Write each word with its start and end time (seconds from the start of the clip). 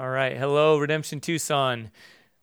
All 0.00 0.08
right. 0.08 0.34
Hello, 0.34 0.78
Redemption 0.78 1.20
Tucson. 1.20 1.90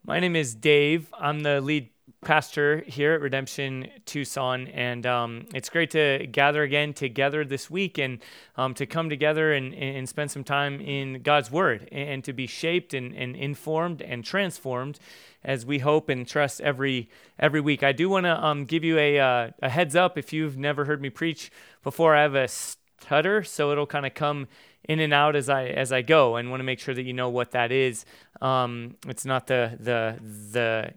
My 0.06 0.20
name 0.20 0.36
is 0.36 0.54
Dave. 0.54 1.12
I'm 1.20 1.40
the 1.40 1.60
lead 1.60 1.90
pastor 2.24 2.84
here 2.86 3.14
at 3.14 3.22
Redemption 3.22 3.88
Tucson, 4.06 4.68
and 4.68 5.08
um, 5.08 5.48
it's 5.56 5.68
great 5.68 5.90
to 5.90 6.28
gather 6.32 6.62
again 6.62 6.94
together 6.94 7.44
this 7.44 7.68
week 7.68 7.98
and 7.98 8.20
um, 8.58 8.76
to 8.76 8.86
come 8.86 9.10
together 9.10 9.54
and, 9.54 9.74
and 9.74 10.08
spend 10.08 10.30
some 10.30 10.44
time 10.44 10.80
in 10.80 11.24
God's 11.24 11.50
Word 11.50 11.90
and, 11.92 12.24
to 12.26 12.32
be 12.32 12.46
shaped 12.46 12.94
and, 12.94 13.16
and 13.16 13.36
informed 13.36 14.04
and 14.04 14.24
transformed 14.24 15.00
as 15.44 15.66
we 15.66 15.80
hope 15.80 16.10
and 16.10 16.28
trust 16.28 16.62
every 16.62 17.10
every 17.40 17.60
week. 17.60 17.82
I 17.82 17.92
do 17.92 18.08
want 18.08 18.28
to 18.28 18.40
um, 18.40 18.66
give 18.66 18.84
you 18.84 19.00
a, 19.00 19.20
uh, 19.20 19.50
a 19.64 19.70
heads 19.70 19.96
up 19.96 20.16
if 20.16 20.32
you've 20.32 20.58
never 20.58 20.86
heard 20.86 21.02
me 21.02 21.10
preach 21.10 21.52
before. 21.82 22.16
I 22.16 22.22
have 22.22 22.36
a 22.36 22.48
stutter, 22.48 23.44
so 23.44 23.72
it'll 23.72 23.88
kind 23.88 24.06
of 24.06 24.14
come 24.14 24.48
in 24.84 25.00
and 25.00 25.14
out 25.14 25.36
as 25.36 25.50
I 25.50 25.66
as 25.66 25.92
I 25.92 26.02
go, 26.02 26.36
and 26.36 26.50
want 26.50 26.60
to 26.60 26.64
make 26.66 26.80
sure 26.80 26.94
that 26.94 27.04
you 27.04 27.14
know 27.14 27.30
what 27.30 27.52
that 27.52 27.72
is. 27.72 28.06
Um, 28.42 28.96
it's 29.08 29.26
not 29.26 29.48
the 29.48 29.78
the 29.80 30.20
the 30.52 30.94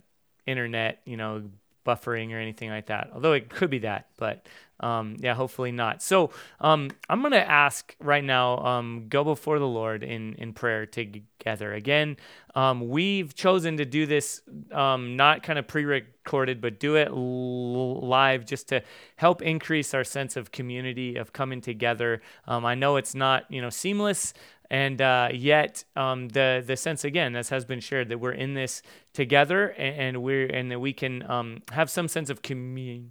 internet, 0.46 1.00
you 1.04 1.16
know, 1.16 1.42
buffering 1.86 2.32
or 2.32 2.38
anything 2.38 2.70
like 2.70 2.86
that. 2.86 3.10
Although 3.12 3.32
it 3.32 3.48
could 3.48 3.70
be 3.70 3.80
that, 3.80 4.08
but 4.16 4.46
um, 4.80 5.16
yeah, 5.20 5.34
hopefully 5.34 5.72
not. 5.72 6.02
So 6.02 6.30
um, 6.60 6.90
I'm 7.08 7.20
going 7.20 7.32
to 7.32 7.50
ask 7.50 7.94
right 8.00 8.24
now, 8.24 8.58
um, 8.58 9.06
go 9.08 9.22
before 9.22 9.58
the 9.58 9.68
Lord 9.68 10.02
in, 10.02 10.34
in 10.34 10.52
prayer 10.52 10.86
together. 10.86 11.72
Again, 11.74 12.16
um, 12.54 12.88
we've 12.88 13.34
chosen 13.34 13.76
to 13.76 13.84
do 13.84 14.06
this 14.06 14.42
um, 14.72 15.16
not 15.16 15.42
kind 15.42 15.58
of 15.58 15.68
pre 15.68 15.84
recorded, 15.84 16.60
but 16.60 16.80
do 16.80 16.96
it 16.96 17.08
l- 17.08 18.00
live 18.00 18.44
just 18.46 18.68
to 18.68 18.82
help 19.16 19.42
increase 19.42 19.94
our 19.94 20.04
sense 20.04 20.36
of 20.36 20.50
community, 20.50 21.16
of 21.16 21.32
coming 21.32 21.60
together. 21.60 22.22
Um, 22.48 22.64
I 22.64 22.74
know 22.74 22.96
it's 22.96 23.14
not, 23.14 23.44
you 23.50 23.60
know, 23.60 23.70
seamless. 23.70 24.32
And 24.72 25.02
uh, 25.02 25.30
yet, 25.32 25.82
the 25.96 26.62
the 26.64 26.76
sense 26.76 27.02
again, 27.02 27.34
as 27.34 27.48
has 27.48 27.64
been 27.64 27.80
shared, 27.80 28.08
that 28.08 28.18
we're 28.18 28.30
in 28.30 28.54
this 28.54 28.82
together, 29.12 29.70
and, 29.70 30.00
and 30.00 30.22
we're 30.22 30.46
and 30.46 30.70
that 30.70 30.78
we 30.78 30.92
can 30.92 31.60
have 31.72 31.90
some 31.90 32.06
sense 32.06 32.30
of 32.30 32.42
community 32.42 33.10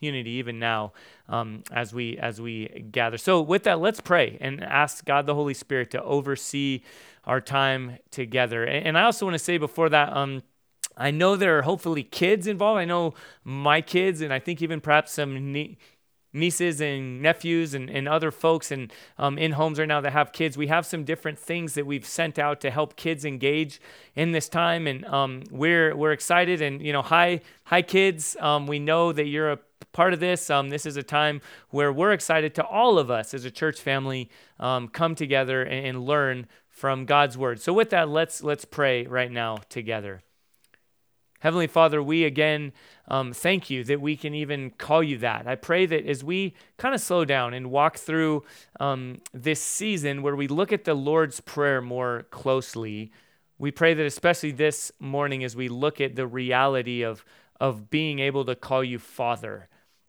unity 0.00 0.30
even 0.32 0.58
now 0.58 0.92
um, 1.28 1.62
as 1.72 1.92
we 1.92 2.18
as 2.18 2.40
we 2.40 2.88
gather. 2.90 3.18
So 3.18 3.40
with 3.40 3.64
that, 3.64 3.80
let's 3.80 4.00
pray 4.00 4.38
and 4.40 4.62
ask 4.62 5.04
God 5.04 5.26
the 5.26 5.34
Holy 5.34 5.54
Spirit 5.54 5.90
to 5.92 6.02
oversee 6.02 6.82
our 7.24 7.40
time 7.40 7.98
together. 8.10 8.64
And, 8.64 8.88
and 8.88 8.98
I 8.98 9.02
also 9.02 9.26
want 9.26 9.34
to 9.34 9.38
say 9.38 9.58
before 9.58 9.88
that. 9.90 10.16
Um, 10.16 10.42
I 11.00 11.12
know 11.12 11.36
there 11.36 11.56
are 11.58 11.62
hopefully 11.62 12.02
kids 12.02 12.48
involved. 12.48 12.80
I 12.80 12.84
know 12.84 13.14
my 13.44 13.80
kids, 13.80 14.20
and 14.20 14.32
I 14.32 14.40
think 14.40 14.60
even 14.60 14.80
perhaps 14.80 15.12
some 15.12 15.52
ne- 15.52 15.78
nieces 16.32 16.80
and 16.80 17.22
nephews 17.22 17.74
and, 17.74 17.88
and 17.88 18.08
other 18.08 18.30
folks 18.30 18.70
and 18.70 18.92
um, 19.16 19.38
in 19.38 19.52
homes 19.52 19.78
right 19.78 19.88
now 19.88 20.00
that 20.00 20.12
have 20.12 20.32
kids 20.32 20.58
we 20.58 20.66
have 20.66 20.84
some 20.84 21.02
different 21.04 21.38
things 21.38 21.74
that 21.74 21.86
we've 21.86 22.04
sent 22.06 22.38
out 22.38 22.60
to 22.60 22.70
help 22.70 22.96
kids 22.96 23.24
engage 23.24 23.80
in 24.14 24.32
this 24.32 24.48
time 24.48 24.86
and 24.86 25.06
um, 25.06 25.42
we're 25.50 25.96
we're 25.96 26.12
excited 26.12 26.60
and 26.60 26.82
you 26.82 26.92
know 26.92 27.00
hi 27.00 27.40
hi 27.64 27.80
kids 27.80 28.36
um, 28.40 28.66
we 28.66 28.78
know 28.78 29.10
that 29.10 29.24
you're 29.24 29.52
a 29.52 29.58
part 29.92 30.12
of 30.12 30.20
this. 30.20 30.50
Um, 30.50 30.70
this 30.70 30.86
is 30.86 30.96
a 30.96 31.02
time 31.02 31.40
where 31.70 31.92
we're 31.92 32.12
excited 32.12 32.54
to 32.56 32.64
all 32.64 32.98
of 32.98 33.10
us 33.10 33.34
as 33.34 33.44
a 33.44 33.50
church 33.50 33.80
family 33.80 34.30
um, 34.58 34.88
come 34.88 35.14
together 35.14 35.62
and, 35.62 35.86
and 35.86 36.04
learn 36.04 36.46
from 36.68 37.04
God's 37.04 37.36
word. 37.36 37.60
So 37.60 37.72
with 37.72 37.90
that, 37.90 38.08
let's 38.08 38.42
let's 38.42 38.64
pray 38.64 39.06
right 39.06 39.30
now 39.30 39.58
together. 39.68 40.22
Heavenly 41.40 41.68
Father, 41.68 42.02
we 42.02 42.24
again 42.24 42.72
um, 43.06 43.32
thank 43.32 43.70
you 43.70 43.84
that 43.84 44.00
we 44.00 44.16
can 44.16 44.34
even 44.34 44.70
call 44.70 45.02
you 45.02 45.18
that. 45.18 45.46
I 45.46 45.54
pray 45.54 45.86
that 45.86 46.04
as 46.04 46.24
we 46.24 46.54
kind 46.76 46.94
of 46.94 47.00
slow 47.00 47.24
down 47.24 47.54
and 47.54 47.70
walk 47.70 47.96
through 47.96 48.44
um, 48.80 49.18
this 49.32 49.60
season 49.60 50.22
where 50.22 50.34
we 50.34 50.48
look 50.48 50.72
at 50.72 50.84
the 50.84 50.94
Lord's 50.94 51.40
Prayer 51.40 51.80
more 51.80 52.26
closely, 52.30 53.12
we 53.56 53.70
pray 53.70 53.94
that 53.94 54.04
especially 54.04 54.50
this 54.50 54.90
morning 54.98 55.44
as 55.44 55.54
we 55.54 55.68
look 55.68 56.00
at 56.00 56.16
the 56.16 56.26
reality 56.26 57.02
of, 57.02 57.24
of 57.60 57.88
being 57.88 58.18
able 58.18 58.44
to 58.44 58.56
call 58.56 58.82
you 58.82 58.98
Father 58.98 59.68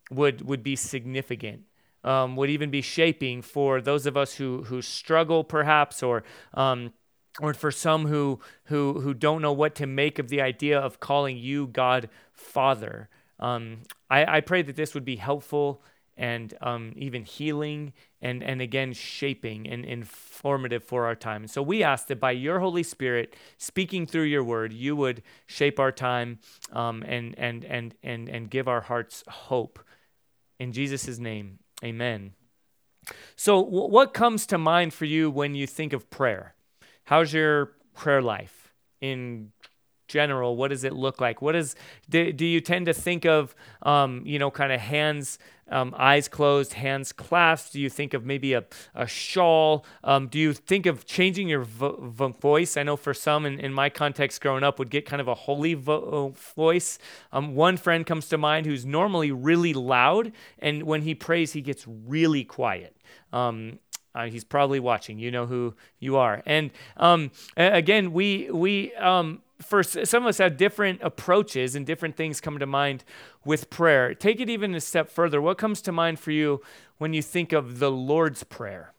would, 0.10 0.42
would 0.42 0.64
be 0.64 0.76
significant. 0.76 1.64
Um, 2.02 2.38
would 2.38 2.50
even 2.50 2.70
be 2.72 2.82
shaping 2.82 3.42
for 3.42 3.82
those 3.82 4.06
of 4.06 4.16
us 4.16 4.36
who, 4.36 4.64
who 4.64 4.82
struggle 4.82 5.44
perhaps 5.44 6.02
or 6.02 6.24
um, 6.54 6.94
or 7.42 7.54
for 7.54 7.72
some 7.72 8.08
who 8.08 8.40
who 8.66 9.02
who 9.02 9.14
don't 9.14 9.42
know 9.42 9.52
what 9.52 9.76
to 9.76 9.86
make 9.86 10.18
of 10.18 10.30
the 10.30 10.42
idea 10.42 10.80
of 10.80 11.02
calling 11.02 11.38
you 11.38 11.68
God 11.68 12.10
Father. 12.32 13.10
Um, 13.40 13.82
I, 14.10 14.38
I 14.38 14.42
pray 14.42 14.62
that 14.62 14.76
this 14.78 14.94
would 14.94 15.06
be 15.06 15.18
helpful 15.18 15.82
and 16.20 16.54
um, 16.62 16.92
even 16.98 17.24
healing 17.24 17.94
and, 18.22 18.44
and 18.44 18.62
again 18.62 18.92
shaping 18.92 19.66
and 19.68 19.86
informative 19.86 20.84
for 20.84 21.06
our 21.06 21.16
time. 21.16 21.44
And 21.44 21.50
so 21.50 21.62
we 21.62 21.82
ask 21.82 22.08
that 22.08 22.20
by 22.20 22.32
your 22.32 22.60
Holy 22.60 22.84
Spirit 22.84 23.38
speaking 23.58 24.06
through 24.06 24.24
your 24.24 24.44
word, 24.44 24.74
you 24.74 24.98
would 24.98 25.24
shape 25.48 25.80
our 25.80 25.94
time 25.94 26.40
um, 26.74 27.04
and, 27.08 27.34
and, 27.40 27.64
and, 27.64 27.96
and, 28.04 28.28
and 28.28 28.50
give 28.50 28.68
our 28.68 28.82
hearts 28.82 29.24
hope. 29.30 29.80
In 30.60 30.74
Jesus' 30.74 31.18
name, 31.18 31.60
amen. 31.84 32.34
So, 33.36 33.64
w- 33.64 33.88
what 33.88 34.14
comes 34.14 34.46
to 34.48 34.58
mind 34.58 34.94
for 34.94 35.06
you 35.06 35.32
when 35.32 35.56
you 35.56 35.66
think 35.66 35.94
of 35.94 36.10
prayer? 36.10 36.56
How's 37.06 37.34
your 37.34 37.74
prayer 37.96 38.22
life 38.22 38.74
in 39.02 39.52
general? 40.10 40.58
What 40.58 40.70
does 40.70 40.84
it 40.84 40.94
look 40.94 41.22
like? 41.22 41.42
What 41.42 41.56
is 41.56 41.76
do, 42.10 42.34
do 42.34 42.46
you 42.46 42.60
tend 42.60 42.88
to 42.88 42.94
think 42.94 43.26
of 43.26 43.56
um, 43.84 44.22
you 44.26 44.38
know 44.38 44.52
kind 44.52 44.74
of 44.74 44.82
hands 44.82 45.40
um, 45.72 45.94
eyes 45.98 46.28
closed, 46.28 46.74
hands 46.74 47.12
clasped? 47.12 47.74
Do 47.74 47.80
you 47.80 47.90
think 47.90 48.14
of 48.14 48.26
maybe 48.26 48.54
a, 48.54 48.64
a 48.96 49.08
shawl? 49.08 49.86
Um, 50.04 50.28
do 50.28 50.40
you 50.40 50.54
think 50.54 50.86
of 50.86 51.06
changing 51.06 51.48
your 51.48 51.62
vo- 51.62 51.98
vo- 52.02 52.30
voice? 52.30 52.76
I 52.76 52.84
know 52.84 52.98
for 52.98 53.14
some 53.14 53.46
in, 53.46 53.60
in 53.60 53.72
my 53.74 53.90
context 53.90 54.42
growing 54.42 54.64
up 54.64 54.80
would 54.80 54.90
get 54.90 55.06
kind 55.06 55.22
of 55.22 55.28
a 55.28 55.36
holy 55.36 55.76
vo- 55.76 56.34
voice. 56.56 57.00
Um, 57.32 57.56
one 57.56 57.78
friend 57.78 58.06
comes 58.06 58.28
to 58.30 58.38
mind 58.38 58.66
who's 58.66 58.86
normally 58.86 59.32
really 59.32 59.74
loud, 59.74 60.32
and 60.58 60.84
when 60.84 61.04
he 61.04 61.16
prays, 61.16 61.54
he 61.54 61.62
gets 61.62 61.86
really 61.88 62.44
quiet. 62.44 62.96
Um, 63.32 63.80
uh, 64.16 64.26
he's 64.26 64.44
probably 64.44 64.80
watching. 64.80 65.20
You 65.20 65.32
know 65.32 65.46
who 65.46 65.76
you 66.00 66.18
are. 66.18 66.42
And 66.46 66.72
um, 66.98 67.32
again, 67.56 68.12
we 68.12 68.50
we 68.52 68.94
um, 68.96 69.42
for 69.62 69.84
some 69.84 70.24
of 70.24 70.30
us 70.30 70.38
have 70.38 70.58
different 70.58 71.02
approaches 71.04 71.76
and 71.76 71.86
different 71.86 72.16
things 72.16 72.40
come 72.40 72.60
to 72.60 72.66
mind 72.66 73.04
with 73.44 73.70
prayer. 73.70 74.14
Take 74.14 74.40
it 74.40 74.50
even 74.50 74.74
a 74.74 74.82
step 74.82 75.10
further. 75.10 75.42
What 75.42 75.58
comes 75.58 75.82
to 75.84 75.92
mind 75.92 76.20
for 76.20 76.32
you 76.32 76.62
when 76.98 77.14
you 77.14 77.22
think 77.22 77.52
of 77.52 77.80
the 77.80 77.92
Lord's 77.92 78.44
Prayer? 78.44 78.94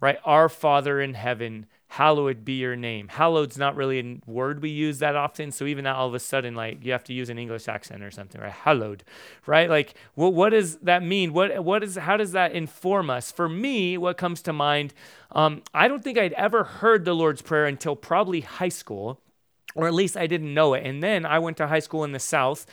Right? 0.00 0.18
Our 0.24 0.48
Father 0.48 1.00
in 1.00 1.14
heaven, 1.14 1.66
hallowed 1.88 2.44
be 2.44 2.52
your 2.52 2.76
name. 2.76 3.08
Hallowed's 3.08 3.58
not 3.58 3.74
really 3.74 3.98
a 3.98 4.30
word 4.30 4.60
we 4.62 4.68
use 4.68 4.98
that 4.98 5.16
often. 5.16 5.50
So 5.50 5.64
even 5.64 5.84
that 5.84 5.96
all 5.96 6.06
of 6.06 6.14
a 6.14 6.20
sudden, 6.20 6.54
like 6.54 6.84
you 6.84 6.92
have 6.92 7.02
to 7.04 7.14
use 7.14 7.30
an 7.30 7.38
English 7.38 7.66
accent 7.66 8.04
or 8.04 8.10
something, 8.10 8.40
right? 8.40 8.52
Hallowed, 8.52 9.04
right? 9.46 9.68
Like 9.70 9.94
what, 10.14 10.34
what 10.34 10.50
does 10.50 10.76
that 10.76 11.02
mean? 11.02 11.32
What, 11.32 11.64
what 11.64 11.82
is, 11.82 11.96
how 11.96 12.16
does 12.16 12.32
that 12.32 12.52
inform 12.52 13.08
us? 13.10 13.32
For 13.32 13.48
me, 13.48 13.96
what 13.96 14.18
comes 14.18 14.42
to 14.42 14.52
mind, 14.52 14.92
um, 15.32 15.62
I 15.72 15.88
don't 15.88 16.04
think 16.04 16.18
I'd 16.18 16.34
ever 16.34 16.62
heard 16.62 17.04
the 17.06 17.14
Lord's 17.14 17.42
Prayer 17.42 17.66
until 17.66 17.96
probably 17.96 18.42
high 18.42 18.68
school 18.68 19.20
or 19.74 19.86
at 19.86 19.94
least 19.94 20.16
I 20.16 20.26
didn't 20.26 20.52
know 20.52 20.74
it. 20.74 20.86
And 20.86 21.02
then 21.02 21.24
I 21.26 21.38
went 21.38 21.56
to 21.58 21.66
high 21.66 21.78
school 21.78 22.04
in 22.04 22.12
the 22.12 22.18
South, 22.18 22.66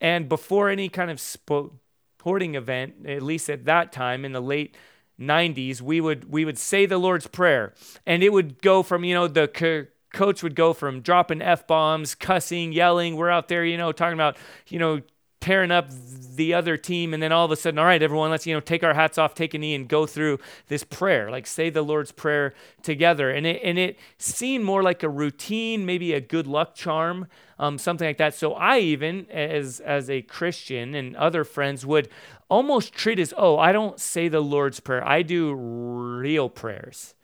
and 0.00 0.28
before 0.28 0.68
any 0.68 0.88
kind 0.88 1.10
of 1.10 1.20
sporting 1.20 2.54
event, 2.54 3.06
at 3.06 3.22
least 3.22 3.50
at 3.50 3.64
that 3.66 3.92
time 3.92 4.24
in 4.24 4.32
the 4.32 4.40
late 4.40 4.76
90s, 5.20 5.80
we 5.80 6.00
would 6.00 6.30
we 6.30 6.44
would 6.44 6.58
say 6.58 6.86
the 6.86 6.98
Lord's 6.98 7.26
Prayer, 7.26 7.74
and 8.06 8.22
it 8.22 8.32
would 8.32 8.62
go 8.62 8.82
from 8.82 9.04
you 9.04 9.14
know 9.14 9.28
the 9.28 9.48
co- 9.48 9.86
coach 10.12 10.42
would 10.42 10.54
go 10.54 10.72
from 10.72 11.00
dropping 11.00 11.42
f 11.42 11.66
bombs, 11.66 12.14
cussing, 12.14 12.72
yelling. 12.72 13.16
We're 13.16 13.30
out 13.30 13.48
there, 13.48 13.64
you 13.64 13.76
know, 13.76 13.92
talking 13.92 14.14
about 14.14 14.36
you 14.68 14.78
know 14.78 15.00
tearing 15.40 15.70
up 15.70 15.88
the 16.34 16.54
other 16.54 16.76
team 16.76 17.12
and 17.12 17.22
then 17.22 17.32
all 17.32 17.44
of 17.44 17.50
a 17.50 17.56
sudden 17.56 17.78
all 17.78 17.84
right 17.84 18.02
everyone 18.02 18.30
let's 18.30 18.46
you 18.46 18.54
know 18.54 18.60
take 18.60 18.82
our 18.82 18.94
hats 18.94 19.18
off 19.18 19.34
take 19.34 19.52
a 19.52 19.58
knee 19.58 19.74
and 19.74 19.88
go 19.88 20.06
through 20.06 20.38
this 20.68 20.84
prayer 20.84 21.30
like 21.30 21.46
say 21.46 21.68
the 21.70 21.82
lord's 21.82 22.12
prayer 22.12 22.54
together. 22.82 23.30
And 23.30 23.46
it 23.46 23.60
and 23.62 23.78
it 23.78 23.98
seemed 24.18 24.64
more 24.64 24.82
like 24.82 25.02
a 25.02 25.08
routine 25.08 25.86
maybe 25.86 26.12
a 26.12 26.20
good 26.20 26.46
luck 26.46 26.74
charm 26.74 27.26
um, 27.58 27.78
something 27.78 28.06
like 28.06 28.18
that. 28.18 28.34
So 28.34 28.54
i 28.54 28.78
even 28.78 29.26
as 29.30 29.80
as 29.80 30.08
a 30.08 30.22
christian 30.22 30.94
and 30.94 31.16
other 31.16 31.44
friends 31.44 31.84
would 31.84 32.08
almost 32.48 32.92
treat 32.92 33.18
as 33.18 33.34
oh 33.36 33.58
i 33.58 33.72
don't 33.72 34.00
say 34.00 34.28
the 34.28 34.40
lord's 34.40 34.80
prayer. 34.80 35.06
I 35.06 35.22
do 35.22 35.54
real 35.54 36.48
prayers 36.48 37.14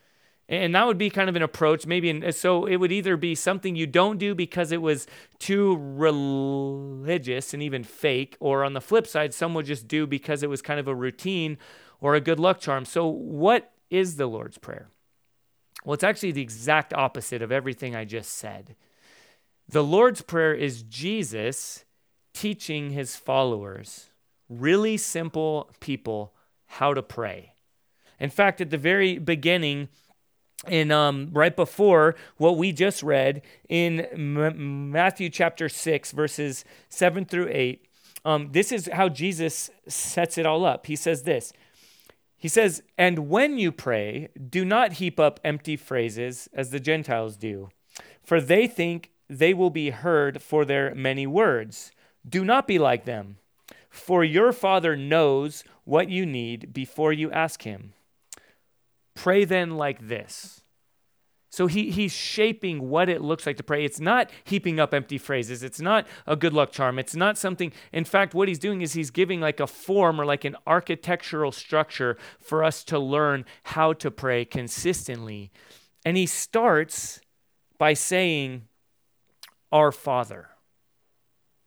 and 0.49 0.75
that 0.75 0.87
would 0.87 0.99
be 0.99 1.11
kind 1.11 1.29
of 1.29 1.35
an 1.35 1.43
approach, 1.43 1.87
maybe. 1.87 2.09
In, 2.09 2.33
so 2.33 2.67
it 2.67 2.77
would 2.77 2.93
either 2.93 3.17
be 3.17 3.35
something 3.35 3.75
you 3.75 3.87
don't 3.87 4.19
do 4.19 4.35
because 4.35 4.71
it 4.71 4.81
was 4.81 5.07
too 5.39 5.77
religious 5.81 7.53
and 7.53 7.63
even 7.63 7.83
fake, 7.83 8.37
or 8.39 8.65
on 8.65 8.73
the 8.73 8.81
flip 8.81 9.07
side, 9.07 9.35
some 9.35 9.55
would 9.55 9.67
just 9.67 9.89
do 9.89 10.07
because 10.07 10.43
it 10.43 10.51
was 10.51 10.63
kind 10.63 10.79
of 10.79 10.87
a 10.87 10.95
routine 10.95 11.59
or 12.01 12.15
a 12.15 12.21
good 12.21 12.39
luck 12.39 12.61
charm. 12.61 12.85
So, 12.85 13.07
what 13.07 13.73
is 13.91 14.17
the 14.17 14.27
Lord's 14.27 14.59
Prayer? 14.59 14.89
Well, 15.85 15.95
it's 15.95 16.05
actually 16.05 16.33
the 16.33 16.43
exact 16.43 16.95
opposite 16.95 17.43
of 17.43 17.53
everything 17.53 17.97
I 17.97 18.05
just 18.05 18.33
said. 18.33 18.77
The 19.69 19.85
Lord's 19.85 20.23
Prayer 20.23 20.55
is 20.55 20.83
Jesus 20.83 21.85
teaching 22.35 22.91
his 22.91 23.17
followers, 23.17 24.11
really 24.49 24.97
simple 24.97 25.71
people, 25.81 26.35
how 26.67 26.95
to 26.95 27.03
pray. 27.03 27.55
In 28.21 28.31
fact, 28.31 28.61
at 28.61 28.71
the 28.71 28.79
very 28.79 29.19
beginning, 29.19 29.89
in 30.67 30.91
um, 30.91 31.31
right 31.33 31.55
before 31.55 32.15
what 32.37 32.57
we 32.57 32.73
just 32.73 33.03
read 33.03 33.43
in 33.69 34.01
M- 34.01 34.91
Matthew 34.91 35.29
chapter 35.29 35.69
6, 35.69 36.13
verses 36.13 36.65
7 36.89 37.25
through 37.25 37.49
8. 37.51 37.85
Um, 38.25 38.49
this 38.53 38.73
is 38.73 38.89
how 38.93 39.09
Jesus 39.09 39.71
sets 39.87 40.37
it 40.39 40.47
all 40.47 40.65
up. 40.65 40.87
He 40.87 40.97
says 40.97 41.23
this 41.23 41.53
He 42.37 42.49
says, 42.49 42.83
And 42.99 43.29
when 43.29 43.59
you 43.59 43.71
pray, 43.71 44.29
do 44.51 44.65
not 44.65 44.95
heap 44.95 45.21
up 45.21 45.39
empty 45.45 45.77
phrases 45.77 46.49
as 46.53 46.71
the 46.71 46.81
Gentiles 46.81 47.37
do, 47.37 47.69
for 48.25 48.41
they 48.41 48.67
think 48.67 49.13
they 49.29 49.55
will 49.55 49.71
be 49.71 49.91
heard 49.91 50.43
for 50.43 50.65
their 50.65 50.95
many 50.95 51.27
words. 51.27 51.93
Do 52.29 52.45
not 52.45 52.67
be 52.67 52.79
like 52.79 53.05
them, 53.05 53.37
for 53.89 54.25
your 54.25 54.53
Father 54.53 54.97
knows 54.97 55.63
what 55.85 56.09
you 56.09 56.27
need 56.27 56.73
before 56.73 57.13
you 57.13 57.31
ask 57.31 57.63
Him. 57.63 57.93
Pray 59.17 59.45
then 59.45 59.73
like 59.77 60.07
this. 60.07 60.61
So 61.51 61.69
he, 61.69 61.91
he's 61.91 62.13
shaping 62.13 62.91
what 62.91 63.09
it 63.09 63.23
looks 63.23 63.47
like 63.47 63.57
to 63.57 63.63
pray. 63.63 63.83
It's 63.85 63.99
not 63.99 64.31
heaping 64.45 64.79
up 64.79 64.93
empty 64.93 65.17
phrases. 65.17 65.63
It's 65.63 65.81
not 65.81 66.07
a 66.27 66.37
good 66.37 66.53
luck 66.53 66.71
charm. 66.71 66.99
It's 66.99 67.17
not 67.17 67.39
something, 67.39 67.73
in 67.93 68.05
fact, 68.05 68.35
what 68.35 68.47
he's 68.47 68.59
doing 68.59 68.83
is 68.83 68.93
he's 68.93 69.11
giving 69.11 69.41
like 69.41 69.59
a 69.59 69.67
form 69.67 70.21
or 70.21 70.27
like 70.27 70.45
an 70.45 70.57
architectural 70.67 71.53
structure 71.53 72.19
for 72.39 72.63
us 72.63 72.85
to 72.85 72.99
learn 72.99 73.47
how 73.63 73.95
to 73.95 74.11
pray 74.11 74.45
consistently. 74.45 75.51
And 76.05 76.19
he 76.19 76.27
starts 76.27 77.21
by 77.79 77.95
saying, 77.95 78.65
Our 79.73 79.93
Father. 79.93 80.51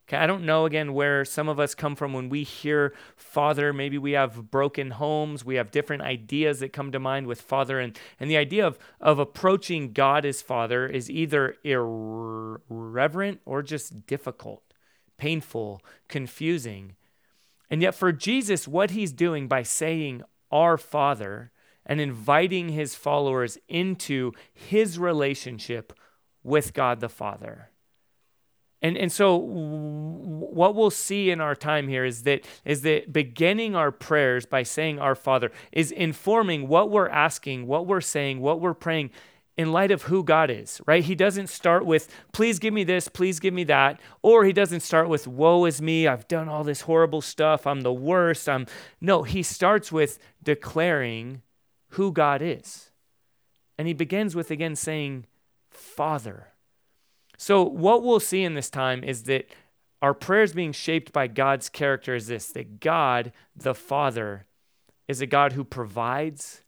Okay, 0.10 0.18
I 0.18 0.26
don't 0.26 0.44
know 0.44 0.66
again 0.66 0.94
where 0.94 1.24
some 1.24 1.48
of 1.48 1.60
us 1.60 1.76
come 1.76 1.96
from 1.96 2.14
when 2.14 2.30
we 2.30 2.42
hear 2.42 2.96
father. 3.16 3.72
Maybe 3.72 4.00
we 4.00 4.14
have 4.14 4.50
broken 4.50 4.90
homes, 4.90 5.46
we 5.46 5.54
have 5.54 5.70
different 5.70 6.02
ideas 6.02 6.62
that 6.62 6.74
come 6.74 6.92
to 6.92 7.00
mind 7.00 7.28
with 7.28 7.40
father. 7.40 7.80
And, 7.80 7.96
and 8.20 8.28
the 8.28 8.38
idea 8.38 8.66
of, 8.66 8.80
of 9.00 9.20
approaching 9.20 9.94
God 9.94 10.26
as 10.26 10.42
father 10.42 10.88
is 10.88 11.12
either 11.12 11.58
irreverent 11.64 13.42
or 13.46 13.62
just 13.62 14.08
difficult, 14.08 14.64
painful, 15.20 15.80
confusing. 16.08 16.96
And 17.70 17.84
yet, 17.84 17.94
for 17.94 18.12
Jesus, 18.12 18.68
what 18.68 18.90
he's 18.90 19.12
doing 19.12 19.48
by 19.48 19.62
saying, 19.62 20.24
Our 20.52 20.80
Father, 20.80 21.52
and 21.86 22.02
inviting 22.02 22.70
his 22.70 22.96
followers 22.96 23.60
into 23.68 24.32
his 24.52 24.98
relationship 24.98 25.94
with 26.42 26.74
God 26.74 27.00
the 27.00 27.10
Father 27.10 27.70
and, 28.82 28.98
and 28.98 29.12
so 29.12 29.36
what 29.36 30.74
we'll 30.74 30.90
see 30.90 31.32
in 31.32 31.42
our 31.42 31.56
time 31.56 31.88
here 31.88 32.06
is 32.06 32.24
that 32.24 32.46
is 32.64 32.82
that 32.82 33.12
beginning 33.12 33.76
our 33.76 33.92
prayers 33.92 34.46
by 34.46 34.64
saying 34.64 35.00
our 35.00 35.16
Father 35.16 35.52
is 35.72 35.92
informing 35.92 36.68
what 36.68 36.90
we're 36.90 37.10
asking, 37.10 37.68
what 37.68 37.88
we're 37.88 38.02
saying, 38.02 38.40
what 38.40 38.62
we're 38.62 38.74
praying 38.74 39.12
in 39.58 39.74
light 39.74 39.92
of 39.92 40.04
who 40.04 40.24
God 40.24 40.50
is, 40.50 40.80
right? 40.86 41.04
He 41.04 41.16
doesn't 41.16 41.48
start 41.48 41.86
with, 41.86 42.08
please 42.32 42.60
give 42.60 42.74
me 42.74 42.86
this, 42.86 43.10
please 43.10 43.42
give 43.42 43.54
me 43.54 43.66
that, 43.66 44.00
or 44.22 44.46
he 44.46 44.54
doesn't 44.54 44.80
start 44.80 45.10
with, 45.10 45.28
woe 45.28 45.66
is 45.66 45.82
me, 45.82 46.08
I've 46.08 46.30
done 46.30 46.48
all 46.48 46.64
this 46.64 46.82
horrible 46.82 47.20
stuff, 47.20 47.68
I'm 47.68 47.82
the 47.82 47.92
worst. 47.92 48.48
I'm 48.48 48.68
no, 49.02 49.24
he 49.24 49.44
starts 49.44 49.92
with 49.92 50.18
declaring 50.42 51.42
who 51.90 52.14
God 52.14 52.42
is. 52.42 52.92
And 53.78 53.86
he 53.86 53.94
begins 53.94 54.34
with 54.34 54.50
again 54.50 54.78
saying, 54.78 55.26
Father. 55.70 56.54
So, 57.42 57.64
what 57.64 58.04
we'll 58.04 58.20
see 58.20 58.44
in 58.44 58.54
this 58.54 58.70
time 58.70 59.02
is 59.02 59.24
that 59.24 59.48
our 60.02 60.14
prayers 60.14 60.52
being 60.52 60.74
shaped 60.74 61.14
by 61.14 61.28
God's 61.28 61.70
character 61.70 62.14
is 62.14 62.28
this 62.28 62.48
that 62.48 62.82
God, 62.82 63.32
the 63.56 63.74
Father, 63.74 64.46
is 65.08 65.22
a 65.22 65.26
God 65.26 65.54
who 65.54 65.64
provides, 65.64 66.64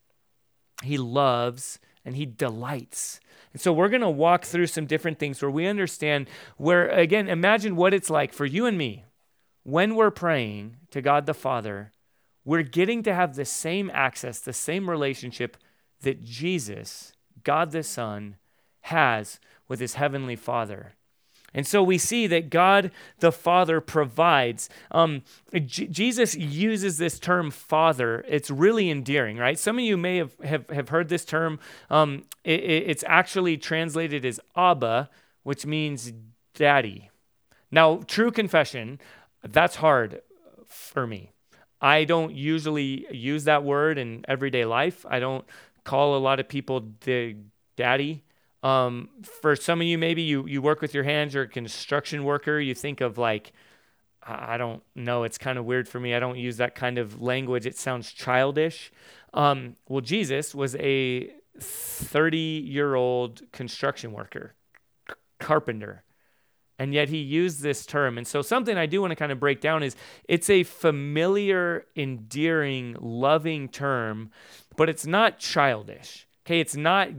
He 0.81 0.97
loves, 0.97 1.77
and 2.05 2.15
He 2.15 2.25
delights. 2.25 3.19
And 3.51 3.61
so 3.61 3.73
we're 3.73 3.89
going 3.89 3.99
to 3.99 4.09
walk 4.09 4.45
through 4.45 4.67
some 4.67 4.85
different 4.85 5.19
things 5.19 5.41
where 5.41 5.51
we 5.51 5.67
understand 5.67 6.29
where, 6.55 6.87
again, 6.87 7.27
imagine 7.27 7.75
what 7.75 7.93
it's 7.93 8.09
like 8.09 8.31
for 8.31 8.45
you 8.45 8.65
and 8.65 8.77
me 8.77 9.03
when 9.63 9.95
we're 9.95 10.09
praying 10.09 10.77
to 10.91 11.01
God 11.01 11.25
the 11.25 11.33
Father, 11.33 11.91
we're 12.45 12.63
getting 12.63 13.03
to 13.03 13.13
have 13.13 13.35
the 13.35 13.43
same 13.43 13.91
access, 13.93 14.39
the 14.39 14.53
same 14.53 14.89
relationship 14.89 15.57
that 15.99 16.23
Jesus, 16.23 17.11
God 17.43 17.71
the 17.71 17.83
Son, 17.83 18.37
has 18.81 19.39
with 19.67 19.79
his 19.79 19.95
heavenly 19.95 20.35
Father. 20.35 20.93
And 21.53 21.67
so 21.67 21.83
we 21.83 21.97
see 21.97 22.27
that 22.27 22.49
God 22.49 22.91
the 23.19 23.31
Father 23.31 23.81
provides. 23.81 24.69
Um, 24.91 25.23
J- 25.53 25.87
Jesus 25.87 26.35
uses 26.35 26.97
this 26.97 27.19
term 27.19 27.51
Father. 27.51 28.23
It's 28.27 28.49
really 28.49 28.89
endearing, 28.89 29.37
right? 29.37 29.59
Some 29.59 29.77
of 29.77 29.83
you 29.83 29.97
may 29.97 30.17
have, 30.17 30.33
have, 30.43 30.69
have 30.69 30.89
heard 30.89 31.09
this 31.09 31.25
term. 31.25 31.59
Um, 31.89 32.23
it, 32.43 32.61
it's 32.61 33.03
actually 33.05 33.57
translated 33.57 34.25
as 34.25 34.39
Abba, 34.55 35.09
which 35.43 35.65
means 35.65 36.13
daddy. 36.53 37.09
Now, 37.69 38.01
true 38.07 38.31
confession, 38.31 38.99
that's 39.43 39.77
hard 39.77 40.21
for 40.65 41.05
me. 41.05 41.31
I 41.81 42.03
don't 42.05 42.33
usually 42.33 43.07
use 43.11 43.45
that 43.45 43.63
word 43.63 43.97
in 43.97 44.23
everyday 44.27 44.65
life. 44.65 45.05
I 45.09 45.19
don't 45.19 45.45
call 45.83 46.15
a 46.15 46.19
lot 46.19 46.39
of 46.39 46.47
people 46.47 46.87
the 47.01 47.35
daddy. 47.75 48.23
Um, 48.63 49.09
for 49.23 49.55
some 49.55 49.81
of 49.81 49.87
you, 49.87 49.97
maybe 49.97 50.21
you, 50.21 50.45
you 50.45 50.61
work 50.61 50.81
with 50.81 50.93
your 50.93 51.03
hands, 51.03 51.33
you're 51.33 51.43
a 51.43 51.47
construction 51.47 52.23
worker, 52.23 52.59
you 52.59 52.75
think 52.75 53.01
of 53.01 53.17
like, 53.17 53.53
I 54.23 54.57
don't 54.57 54.83
know, 54.95 55.23
it's 55.23 55.39
kind 55.39 55.57
of 55.57 55.65
weird 55.65 55.87
for 55.87 55.99
me. 55.99 56.13
I 56.13 56.19
don't 56.19 56.37
use 56.37 56.57
that 56.57 56.75
kind 56.75 56.99
of 56.99 57.21
language, 57.21 57.65
it 57.65 57.75
sounds 57.75 58.11
childish. 58.11 58.91
Um, 59.33 59.77
well, 59.87 60.01
Jesus 60.01 60.53
was 60.53 60.75
a 60.75 61.31
30 61.59 62.37
year 62.37 62.95
old 62.95 63.41
construction 63.51 64.11
worker, 64.11 64.53
carpenter. 65.39 66.03
And 66.77 66.95
yet 66.95 67.09
he 67.09 67.17
used 67.17 67.61
this 67.61 67.85
term. 67.85 68.17
And 68.17 68.25
so, 68.25 68.41
something 68.41 68.75
I 68.75 68.87
do 68.87 69.01
want 69.01 69.11
to 69.11 69.15
kind 69.15 69.31
of 69.31 69.39
break 69.39 69.61
down 69.61 69.83
is 69.83 69.95
it's 70.27 70.49
a 70.49 70.63
familiar, 70.63 71.85
endearing, 71.95 72.95
loving 72.99 73.69
term, 73.69 74.31
but 74.75 74.89
it's 74.89 75.05
not 75.05 75.37
childish. 75.37 76.27
Okay, 76.43 76.59
it's 76.59 76.75
not 76.75 77.09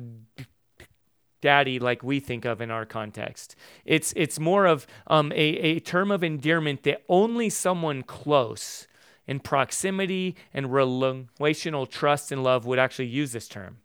daddy 1.42 1.78
like 1.78 2.02
we 2.02 2.18
think 2.20 2.46
of 2.46 2.62
in 2.62 2.70
our 2.70 2.86
context. 2.86 3.54
It's, 3.84 4.14
it's 4.16 4.40
more 4.40 4.64
of 4.64 4.86
um, 5.06 5.30
a, 5.32 5.36
a 5.36 5.80
term 5.80 6.10
of 6.10 6.24
endearment 6.24 6.84
that 6.84 7.02
only 7.10 7.50
someone 7.50 8.02
close 8.02 8.86
in 9.26 9.40
proximity 9.40 10.36
and 10.54 10.72
relational 10.72 11.86
trust 11.86 12.32
and 12.32 12.42
love 12.42 12.64
would 12.64 12.78
actually 12.78 13.08
use 13.08 13.32
this 13.32 13.48
term. 13.48 13.78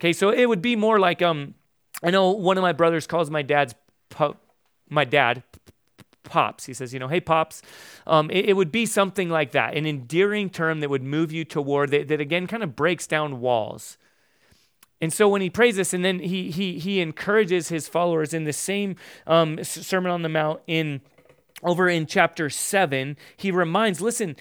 Okay, 0.00 0.14
so 0.14 0.30
it 0.30 0.46
would 0.46 0.62
be 0.62 0.76
more 0.76 0.98
like 0.98 1.20
um, 1.20 1.54
I 2.02 2.10
know 2.10 2.30
one 2.30 2.56
of 2.56 2.62
my 2.62 2.72
brothers 2.72 3.06
calls 3.06 3.30
my 3.30 3.42
dad's 3.42 3.74
my 4.88 5.04
dad 5.04 5.42
pops. 6.24 6.66
He 6.66 6.74
says, 6.74 6.92
you 6.92 6.98
know, 6.98 7.08
hey 7.08 7.20
pops. 7.20 7.62
Um, 8.06 8.30
it, 8.30 8.46
it, 8.46 8.52
would 8.54 8.72
be 8.72 8.86
something 8.86 9.28
like 9.28 9.52
that, 9.52 9.76
an 9.76 9.86
endearing 9.86 10.48
term 10.50 10.80
that 10.80 10.88
would 10.88 11.02
move 11.02 11.32
you 11.32 11.44
toward 11.44 11.90
that, 11.90 12.08
that 12.08 12.20
again 12.20 12.46
kind 12.46 12.62
of 12.62 12.74
breaks 12.74 13.06
down 13.06 13.40
walls. 13.40 13.98
And 15.00 15.12
so 15.12 15.28
when 15.28 15.40
he 15.40 15.50
prays 15.50 15.76
this, 15.76 15.94
and 15.94 16.04
then 16.04 16.18
he 16.18 16.50
he 16.50 16.78
he 16.78 17.00
encourages 17.00 17.68
his 17.68 17.88
followers 17.88 18.34
in 18.34 18.44
the 18.44 18.52
same 18.52 18.96
um, 19.26 19.62
Sermon 19.64 20.12
on 20.12 20.22
the 20.22 20.28
Mount 20.28 20.60
in 20.66 21.00
over 21.62 21.88
in 21.88 22.06
chapter 22.06 22.48
seven, 22.48 23.16
he 23.36 23.50
reminds, 23.50 24.00
listen, 24.00 24.36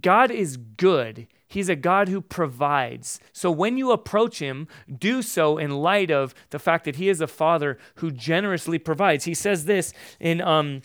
God 0.00 0.30
is 0.30 0.56
good. 0.56 1.26
He's 1.48 1.68
a 1.68 1.76
God 1.76 2.08
who 2.08 2.20
provides. 2.20 3.20
So 3.32 3.50
when 3.50 3.78
you 3.78 3.90
approach 3.90 4.38
him, 4.38 4.68
do 4.98 5.22
so 5.22 5.56
in 5.56 5.70
light 5.70 6.10
of 6.10 6.34
the 6.50 6.58
fact 6.58 6.84
that 6.84 6.96
he 6.96 7.08
is 7.08 7.20
a 7.20 7.26
father 7.26 7.78
who 7.96 8.10
generously 8.10 8.78
provides. 8.78 9.24
He 9.24 9.34
says 9.34 9.64
this 9.64 9.94
in 10.20 10.42
um, 10.42 10.82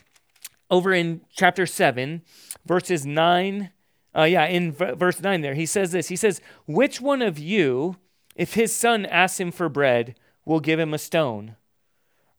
over 0.72 0.94
in 0.94 1.22
chapter 1.36 1.66
7, 1.66 2.22
verses 2.66 3.06
9. 3.06 3.72
Uh, 4.16 4.24
yeah, 4.24 4.46
in 4.46 4.72
v- 4.72 4.94
verse 4.94 5.20
9 5.20 5.42
there, 5.42 5.54
he 5.54 5.66
says 5.66 5.92
this. 5.92 6.08
He 6.08 6.16
says, 6.16 6.40
Which 6.66 7.02
one 7.02 7.22
of 7.22 7.38
you, 7.38 7.98
if 8.36 8.54
his 8.54 8.76
son 8.76 9.06
asks 9.06 9.40
him 9.40 9.52
for 9.52 9.70
bread, 9.70 10.16
we'll 10.46 10.60
give 10.60 10.80
him 10.80 10.94
a 10.94 10.98
stone? 10.98 11.56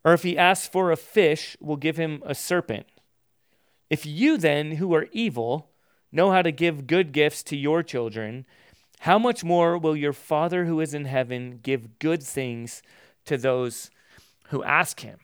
Or 0.04 0.12
if 0.12 0.22
he 0.22 0.36
asks 0.36 0.68
for 0.68 0.90
a 0.90 0.96
fish, 0.96 1.56
we'll 1.60 1.76
give 1.76 1.96
him 1.96 2.22
a 2.26 2.34
serpent? 2.34 2.86
If 3.88 4.04
you 4.04 4.36
then, 4.36 4.72
who 4.72 4.94
are 4.94 5.06
evil, 5.12 5.70
know 6.12 6.30
how 6.30 6.42
to 6.42 6.52
give 6.52 6.86
good 6.86 7.12
gifts 7.12 7.42
to 7.44 7.56
your 7.56 7.82
children, 7.82 8.46
how 9.00 9.18
much 9.18 9.44
more 9.44 9.76
will 9.76 9.96
your 9.96 10.12
Father 10.12 10.64
who 10.64 10.80
is 10.80 10.94
in 10.94 11.04
heaven 11.04 11.60
give 11.62 11.98
good 11.98 12.22
things 12.22 12.82
to 13.26 13.36
those 13.36 13.90
who 14.48 14.62
ask 14.64 15.00
him? 15.00 15.18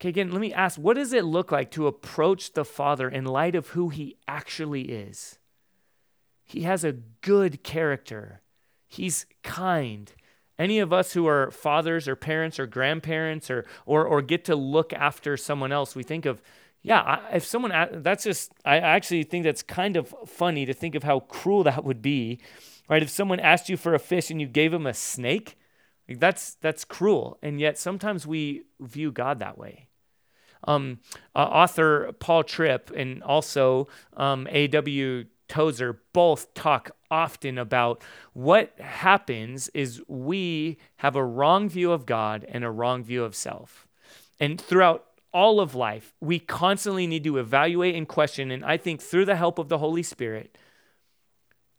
Okay, 0.00 0.10
again, 0.10 0.30
let 0.30 0.40
me 0.40 0.52
ask 0.52 0.78
what 0.78 0.96
does 0.96 1.12
it 1.12 1.24
look 1.24 1.50
like 1.50 1.70
to 1.72 1.86
approach 1.86 2.52
the 2.52 2.64
Father 2.64 3.08
in 3.08 3.24
light 3.24 3.54
of 3.54 3.68
who 3.68 3.88
he 3.88 4.16
actually 4.28 4.82
is? 4.82 5.38
He 6.44 6.62
has 6.62 6.84
a 6.84 6.92
good 6.92 7.62
character. 7.64 8.40
He's 8.94 9.26
kind. 9.42 10.12
Any 10.58 10.78
of 10.78 10.92
us 10.92 11.12
who 11.12 11.26
are 11.26 11.50
fathers 11.50 12.06
or 12.06 12.16
parents 12.16 12.58
or 12.58 12.66
grandparents 12.66 13.50
or, 13.50 13.66
or, 13.86 14.04
or 14.04 14.22
get 14.22 14.44
to 14.46 14.56
look 14.56 14.92
after 14.92 15.36
someone 15.36 15.72
else, 15.72 15.96
we 15.96 16.02
think 16.02 16.26
of, 16.26 16.40
yeah, 16.82 17.20
if 17.32 17.44
someone, 17.44 17.72
that's 18.02 18.24
just, 18.24 18.52
I 18.64 18.78
actually 18.78 19.24
think 19.24 19.44
that's 19.44 19.62
kind 19.62 19.96
of 19.96 20.14
funny 20.26 20.64
to 20.66 20.72
think 20.72 20.94
of 20.94 21.02
how 21.02 21.20
cruel 21.20 21.64
that 21.64 21.84
would 21.84 22.02
be, 22.02 22.40
right? 22.88 23.02
If 23.02 23.10
someone 23.10 23.40
asked 23.40 23.68
you 23.68 23.76
for 23.76 23.94
a 23.94 23.98
fish 23.98 24.30
and 24.30 24.40
you 24.40 24.46
gave 24.46 24.70
them 24.70 24.86
a 24.86 24.94
snake, 24.94 25.56
Like 26.08 26.20
that's 26.20 26.56
that's 26.60 26.84
cruel, 26.84 27.38
and 27.42 27.58
yet 27.60 27.78
sometimes 27.78 28.26
we 28.26 28.64
view 28.80 29.10
God 29.10 29.38
that 29.40 29.56
way. 29.56 29.88
Um, 30.66 31.00
uh, 31.34 31.38
author 31.38 32.12
Paul 32.20 32.44
Tripp 32.44 32.90
and 32.90 33.22
also 33.22 33.88
um, 34.16 34.46
A.W. 34.50 35.24
Tozer 35.48 36.00
both 36.12 36.52
talk 36.54 36.90
often 37.14 37.58
about 37.58 38.02
what 38.32 38.78
happens 38.80 39.68
is 39.68 40.02
we 40.08 40.78
have 40.96 41.14
a 41.14 41.24
wrong 41.24 41.68
view 41.68 41.92
of 41.92 42.06
God 42.06 42.44
and 42.48 42.64
a 42.64 42.70
wrong 42.70 43.04
view 43.04 43.22
of 43.22 43.36
self. 43.36 43.86
And 44.40 44.60
throughout 44.60 45.04
all 45.32 45.60
of 45.60 45.76
life, 45.76 46.12
we 46.20 46.40
constantly 46.40 47.06
need 47.06 47.22
to 47.24 47.38
evaluate 47.38 47.94
and 47.94 48.08
question. 48.08 48.50
And 48.50 48.64
I 48.64 48.76
think 48.76 49.00
through 49.00 49.26
the 49.26 49.36
help 49.36 49.60
of 49.60 49.68
the 49.68 49.78
Holy 49.78 50.02
Spirit, 50.02 50.58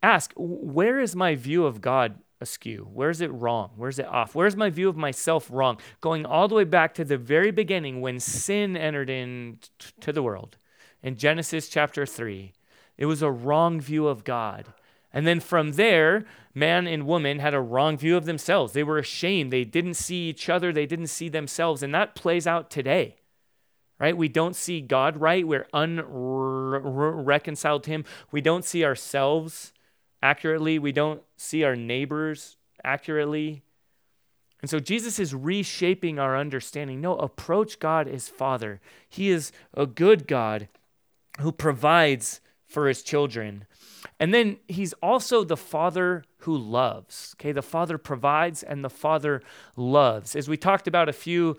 ask 0.02 0.32
where 0.38 1.02
is 1.02 1.16
my 1.18 1.36
view 1.36 1.66
of 1.66 1.82
God 1.82 2.16
askew? 2.40 2.88
Where 2.94 3.10
is 3.10 3.20
it 3.20 3.32
wrong? 3.34 3.72
Where's 3.76 4.00
it 4.00 4.08
off? 4.08 4.36
Where's 4.36 4.56
my 4.56 4.70
view 4.70 4.88
of 4.88 4.96
myself 4.96 5.50
wrong? 5.52 5.80
Going 6.00 6.26
all 6.26 6.48
the 6.48 6.56
way 6.56 6.64
back 6.64 6.94
to 6.96 7.04
the 7.04 7.18
very 7.18 7.52
beginning 7.52 8.00
when 8.00 8.22
sin 8.22 8.78
entered 8.78 9.10
into 9.10 10.14
the 10.14 10.24
world 10.24 10.58
in 11.04 11.18
Genesis 11.18 11.68
chapter 11.68 12.06
3. 12.06 12.54
It 12.98 13.06
was 13.06 13.22
a 13.22 13.32
wrong 13.32 13.82
view 13.82 14.08
of 14.08 14.24
God. 14.24 14.74
And 15.16 15.26
then 15.26 15.40
from 15.40 15.72
there, 15.72 16.26
man 16.54 16.86
and 16.88 17.08
woman 17.08 17.40
had 17.40 17.54
a 17.54 17.62
wrong 17.62 17.98
view 17.98 18.18
of 18.18 18.26
themselves. 18.26 18.74
They 18.74 18.84
were 18.84 18.98
ashamed. 18.98 19.52
They 19.52 19.64
didn't 19.64 19.94
see 19.94 20.28
each 20.28 20.50
other. 20.50 20.74
They 20.74 20.86
didn't 20.86 21.08
see 21.08 21.30
themselves. 21.30 21.82
And 21.82 21.96
that 21.96 22.16
plays 22.16 22.46
out 22.46 22.70
today, 22.70 23.16
right? 23.98 24.18
We 24.18 24.28
don't 24.28 24.58
see 24.58 24.82
God 24.82 25.16
right. 25.16 25.48
We're 25.48 25.68
unreconciled 25.74 27.84
to 27.84 27.92
Him. 27.92 28.04
We 28.30 28.42
don't 28.42 28.66
see 28.66 28.84
ourselves 28.84 29.72
accurately. 30.22 30.80
We 30.80 30.92
don't 30.92 31.22
see 31.38 31.64
our 31.64 31.78
neighbors 31.78 32.58
accurately. 32.84 33.62
And 34.62 34.70
so 34.70 34.80
Jesus 34.80 35.18
is 35.18 35.34
reshaping 35.34 36.20
our 36.20 36.38
understanding. 36.38 37.00
No, 37.00 37.16
approach 37.16 37.80
God 37.80 38.10
as 38.10 38.28
Father. 38.28 38.82
He 39.08 39.30
is 39.30 39.54
a 39.74 39.86
good 39.86 40.28
God 40.28 40.68
who 41.40 41.54
provides 41.54 42.42
for 42.68 42.90
his 42.90 43.02
children. 43.02 43.64
And 44.20 44.34
then 44.34 44.58
he's 44.68 44.94
also 44.94 45.44
the 45.44 45.58
father 45.58 46.24
who 46.40 46.58
loves. 46.58 47.36
Okay, 47.38 47.52
the 47.52 47.62
father 47.62 47.98
provides 47.98 48.64
and 48.64 48.84
the 48.84 48.90
father 48.90 49.42
loves. 49.76 50.36
As 50.36 50.48
we 50.48 50.58
talked 50.58 50.88
about 50.88 51.10
a 51.10 51.14
few 51.14 51.58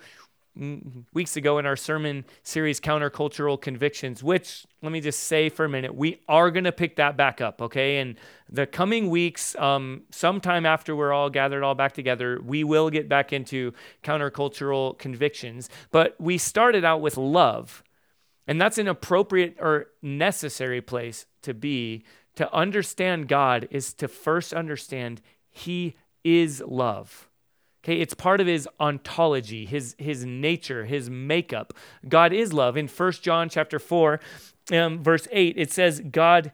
weeks 1.13 1.37
ago 1.37 1.59
in 1.59 1.67
our 1.67 1.77
sermon 1.77 2.25
series, 2.43 2.81
Countercultural 2.81 3.61
Convictions, 3.61 4.23
which 4.23 4.67
let 4.81 4.91
me 4.91 5.01
just 5.01 5.25
say 5.25 5.49
for 5.49 5.67
a 5.67 5.69
minute, 5.69 5.95
we 5.95 6.21
are 6.29 6.51
going 6.51 6.65
to 6.65 6.73
pick 6.73 6.97
that 6.97 7.17
back 7.17 7.41
up, 7.41 7.61
okay? 7.61 7.99
And 7.99 8.17
the 8.49 8.67
coming 8.67 9.11
weeks, 9.11 9.55
um, 9.57 10.03
sometime 10.11 10.65
after 10.65 10.97
we're 10.97 11.13
all 11.13 11.29
gathered 11.29 11.63
all 11.63 11.75
back 11.75 11.93
together, 11.93 12.41
we 12.43 12.65
will 12.65 12.89
get 12.89 13.09
back 13.09 13.33
into 13.33 13.75
countercultural 14.03 14.97
convictions. 14.99 15.69
But 15.91 16.17
we 16.19 16.39
started 16.39 16.85
out 16.85 17.03
with 17.03 17.17
love. 17.17 17.83
And 18.49 18.61
that's 18.61 18.79
an 18.79 18.89
appropriate 18.89 19.57
or 19.61 19.89
necessary 20.03 20.81
place 20.81 21.27
to 21.43 21.53
be. 21.53 22.05
To 22.37 22.53
understand 22.55 23.29
God 23.29 23.69
is 23.71 23.93
to 23.95 24.09
first 24.09 24.53
understand 24.53 25.21
He 25.51 25.97
is 26.25 26.63
love. 26.67 27.29
Okay, 27.87 28.01
it's 28.01 28.15
part 28.15 28.41
of 28.41 28.49
his 28.49 28.69
ontology, 28.81 29.65
his 29.65 29.95
his 29.97 30.25
nature, 30.25 30.87
his 30.87 31.09
makeup. 31.09 31.73
God 32.09 32.33
is 32.33 32.53
love. 32.53 32.77
In 32.77 32.89
1 32.89 33.13
John 33.23 33.49
chapter 33.49 33.79
4, 33.79 34.19
um, 34.73 35.05
verse 35.05 35.29
8, 35.31 35.55
it 35.57 35.71
says 35.71 36.03
God 36.11 36.51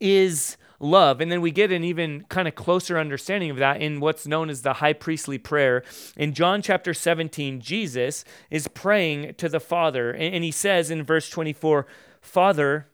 is 0.00 0.56
love. 0.80 1.20
And 1.20 1.30
then 1.30 1.42
we 1.42 1.50
get 1.50 1.70
an 1.70 1.84
even 1.84 2.24
kind 2.30 2.48
of 2.48 2.54
closer 2.54 2.98
understanding 2.98 3.50
of 3.50 3.58
that 3.58 3.82
in 3.82 4.00
what's 4.00 4.26
known 4.26 4.48
as 4.48 4.62
the 4.62 4.74
high 4.74 4.94
priestly 4.94 5.36
prayer. 5.36 5.82
In 6.16 6.32
John 6.32 6.62
chapter 6.62 6.94
17, 6.94 7.60
Jesus 7.60 8.24
is 8.50 8.68
praying 8.68 9.34
to 9.34 9.50
the 9.50 9.60
Father, 9.60 10.12
and 10.12 10.42
he 10.42 10.50
says 10.50 10.90
in 10.90 11.02
verse 11.02 11.28
24, 11.28 11.86
Father, 12.22 12.88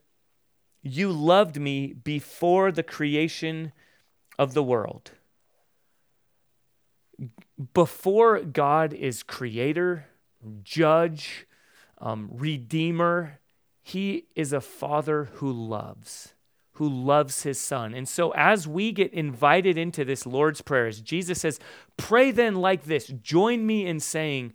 you 0.84 1.10
loved 1.10 1.58
me 1.58 1.92
before 1.92 2.70
the 2.70 2.84
creation 2.84 3.72
of 4.38 4.54
the 4.54 4.62
world 4.62 5.10
before 7.72 8.40
God 8.40 8.92
is 8.92 9.22
creator, 9.22 10.06
judge, 10.62 11.46
um, 11.98 12.28
redeemer, 12.32 13.38
he 13.82 14.26
is 14.34 14.52
a 14.52 14.60
father 14.60 15.24
who 15.34 15.52
loves, 15.52 16.34
who 16.72 16.88
loves 16.88 17.42
his 17.42 17.60
son. 17.60 17.94
And 17.94 18.08
so, 18.08 18.32
as 18.32 18.66
we 18.66 18.92
get 18.92 19.12
invited 19.12 19.78
into 19.78 20.04
this 20.04 20.26
Lord's 20.26 20.62
Prayer, 20.62 20.86
as 20.86 21.00
Jesus 21.00 21.40
says, 21.40 21.60
Pray 21.96 22.30
then 22.30 22.56
like 22.56 22.84
this, 22.84 23.06
join 23.06 23.66
me 23.66 23.86
in 23.86 24.00
saying, 24.00 24.52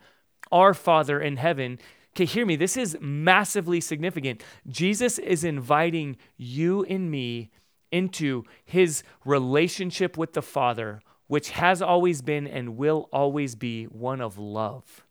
Our 0.52 0.74
Father 0.74 1.20
in 1.20 1.38
heaven. 1.38 1.80
Hear 2.26 2.46
me, 2.46 2.56
this 2.56 2.78
is 2.78 2.98
massively 3.00 3.82
significant. 3.82 4.44
Jesus 4.68 5.20
is 5.20 5.44
inviting 5.44 6.18
you 6.38 6.84
and 6.86 7.10
me 7.10 7.52
into 7.92 8.44
his 8.64 9.04
relationship 9.26 10.18
with 10.18 10.34
the 10.34 10.42
Father 10.42 11.02
which 11.30 11.52
has 11.52 11.80
always 11.80 12.24
been 12.24 12.48
and 12.48 12.76
will 12.76 13.08
always 13.14 13.54
be 13.54 13.86
one 13.86 14.20
of 14.20 14.40
love. 14.40 15.06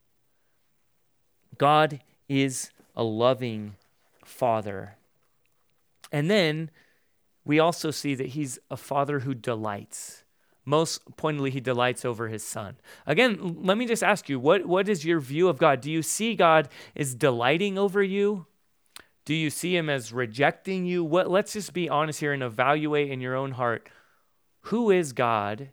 God 1.57 2.01
is 2.27 2.71
a 2.93 3.03
loving 3.03 3.77
Father. 4.25 4.97
And 6.11 6.29
then 6.29 6.71
we 7.45 7.57
also 7.57 7.89
see 7.89 8.15
that 8.15 8.27
He's 8.27 8.59
a 8.69 8.75
Father 8.75 9.21
who 9.21 9.33
delights. 9.33 10.18
Most 10.69 11.01
pointedly, 11.17 11.51
He 11.51 11.59
delights 11.59 12.05
over 12.05 12.27
His 12.27 12.43
Son. 12.43 12.77
Again, 13.07 13.57
let 13.61 13.77
me 13.77 13.85
just 13.85 14.03
ask 14.03 14.29
you 14.29 14.39
what, 14.39 14.65
what 14.65 14.87
is 14.87 15.03
your 15.03 15.19
view 15.19 15.49
of 15.49 15.57
God? 15.57 15.81
Do 15.81 15.91
you 15.91 16.01
see 16.01 16.35
God 16.35 16.69
as 16.95 17.15
delighting 17.15 17.77
over 17.77 18.03
you? 18.03 18.45
Do 19.25 19.33
you 19.33 19.49
see 19.49 19.75
Him 19.75 19.89
as 19.89 20.13
rejecting 20.13 20.85
you? 20.85 21.03
What, 21.03 21.29
let's 21.29 21.53
just 21.53 21.73
be 21.73 21.89
honest 21.89 22.19
here 22.19 22.33
and 22.33 22.43
evaluate 22.43 23.09
in 23.09 23.21
your 23.21 23.35
own 23.35 23.51
heart 23.51 23.89
who 24.63 24.91
is 24.91 25.13
God 25.13 25.69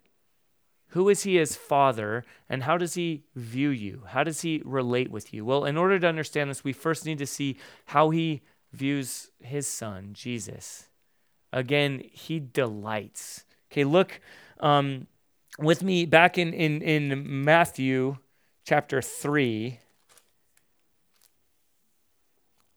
who 0.90 1.10
is 1.10 1.24
he 1.24 1.38
as 1.38 1.56
father, 1.56 2.24
and 2.48 2.62
how 2.62 2.78
does 2.78 2.94
he 2.94 3.24
view 3.34 3.68
you? 3.68 4.04
How 4.06 4.24
does 4.24 4.40
he 4.40 4.62
relate 4.64 5.10
with 5.10 5.34
you? 5.34 5.44
Well, 5.44 5.66
in 5.66 5.76
order 5.76 5.98
to 5.98 6.06
understand 6.06 6.48
this, 6.48 6.64
we 6.64 6.72
first 6.72 7.04
need 7.04 7.18
to 7.18 7.26
see 7.26 7.58
how 7.86 8.10
he 8.10 8.40
views 8.72 9.30
his 9.40 9.66
son, 9.66 10.10
Jesus. 10.14 10.88
Again, 11.52 12.02
he 12.12 12.40
delights. 12.40 13.44
Okay, 13.70 13.84
look 13.84 14.20
um, 14.60 15.06
with 15.58 15.82
me 15.82 16.06
back 16.06 16.38
in, 16.38 16.52
in, 16.52 16.82
in 16.82 17.44
Matthew 17.44 18.16
chapter 18.64 19.00
3 19.00 19.78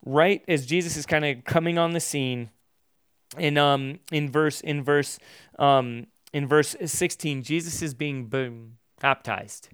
right 0.06 0.44
as 0.48 0.66
Jesus 0.66 0.96
is 0.96 1.06
kind 1.06 1.26
of 1.26 1.44
coming 1.44 1.78
on 1.78 1.92
the 1.92 2.00
scene 2.00 2.50
in 3.38 3.58
um 3.58 4.00
in 4.12 4.32
verse 4.32 4.62
in 4.62 4.84
verse 4.84 5.20
um 5.58 6.08
in 6.34 6.48
verse 6.48 6.76
16, 6.84 7.44
Jesus 7.44 7.82
is 7.82 7.94
being 7.94 8.26
boom, 8.26 8.78
baptized. 9.02 9.70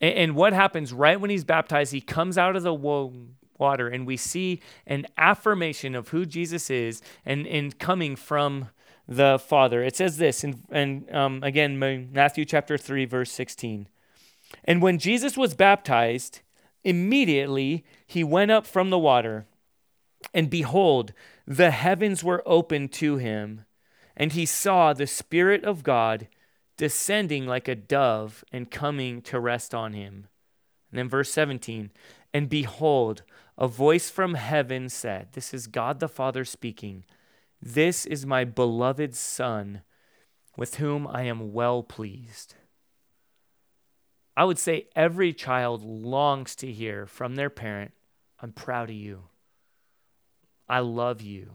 And, 0.00 0.34
what 0.34 0.52
happens 0.52 0.92
right 0.92 1.18
when 1.18 1.30
he's 1.30 1.44
baptized? 1.44 1.92
He 1.92 2.00
comes 2.00 2.36
out 2.36 2.56
of 2.56 2.62
the 2.62 2.74
water, 2.74 3.88
and 3.88 4.06
we 4.06 4.16
see 4.16 4.60
an 4.86 5.06
affirmation 5.16 5.94
of 5.94 6.08
who 6.08 6.26
Jesus 6.26 6.68
is 6.68 7.00
and, 7.24 7.46
and 7.46 7.78
coming 7.78 8.16
from 8.16 8.68
the 9.06 9.38
Father. 9.38 9.82
It 9.82 9.96
says 9.96 10.16
this, 10.16 10.44
and, 10.44 10.62
and 10.70 11.10
um, 11.14 11.42
again, 11.42 11.78
Matthew 12.12 12.44
chapter 12.44 12.78
3, 12.78 13.04
verse 13.04 13.30
16. 13.30 13.88
And 14.64 14.80
when 14.80 14.98
Jesus 14.98 15.36
was 15.36 15.54
baptized, 15.54 16.40
immediately 16.84 17.84
he 18.06 18.24
went 18.24 18.50
up 18.50 18.66
from 18.66 18.90
the 18.90 18.98
water, 18.98 19.46
and 20.32 20.48
behold, 20.48 21.12
the 21.46 21.70
heavens 21.70 22.24
were 22.24 22.42
opened 22.46 22.92
to 22.92 23.16
him 23.16 23.64
and 24.16 24.32
he 24.32 24.46
saw 24.46 24.92
the 24.92 25.06
Spirit 25.06 25.64
of 25.64 25.82
God 25.82 26.28
descending 26.76 27.46
like 27.46 27.68
a 27.68 27.74
dove 27.74 28.44
and 28.52 28.70
coming 28.70 29.22
to 29.22 29.40
rest 29.40 29.74
on 29.74 29.92
him. 29.92 30.28
And 30.90 30.98
then 30.98 31.08
verse 31.08 31.30
17, 31.32 31.90
and 32.32 32.48
behold, 32.48 33.22
a 33.56 33.68
voice 33.68 34.10
from 34.10 34.34
heaven 34.34 34.88
said, 34.88 35.28
This 35.32 35.54
is 35.54 35.66
God 35.66 36.00
the 36.00 36.08
Father 36.08 36.44
speaking, 36.44 37.04
This 37.66 38.04
is 38.04 38.26
my 38.26 38.44
beloved 38.44 39.14
Son, 39.14 39.80
with 40.54 40.74
whom 40.74 41.06
I 41.06 41.22
am 41.22 41.54
well 41.54 41.82
pleased. 41.82 42.56
I 44.36 44.44
would 44.44 44.58
say 44.58 44.88
every 44.94 45.32
child 45.32 45.82
longs 45.82 46.54
to 46.56 46.70
hear 46.70 47.06
from 47.06 47.36
their 47.36 47.48
parent, 47.48 47.94
I'm 48.38 48.52
proud 48.52 48.90
of 48.90 48.96
you. 48.96 49.28
I 50.68 50.80
love 50.80 51.22
you. 51.22 51.52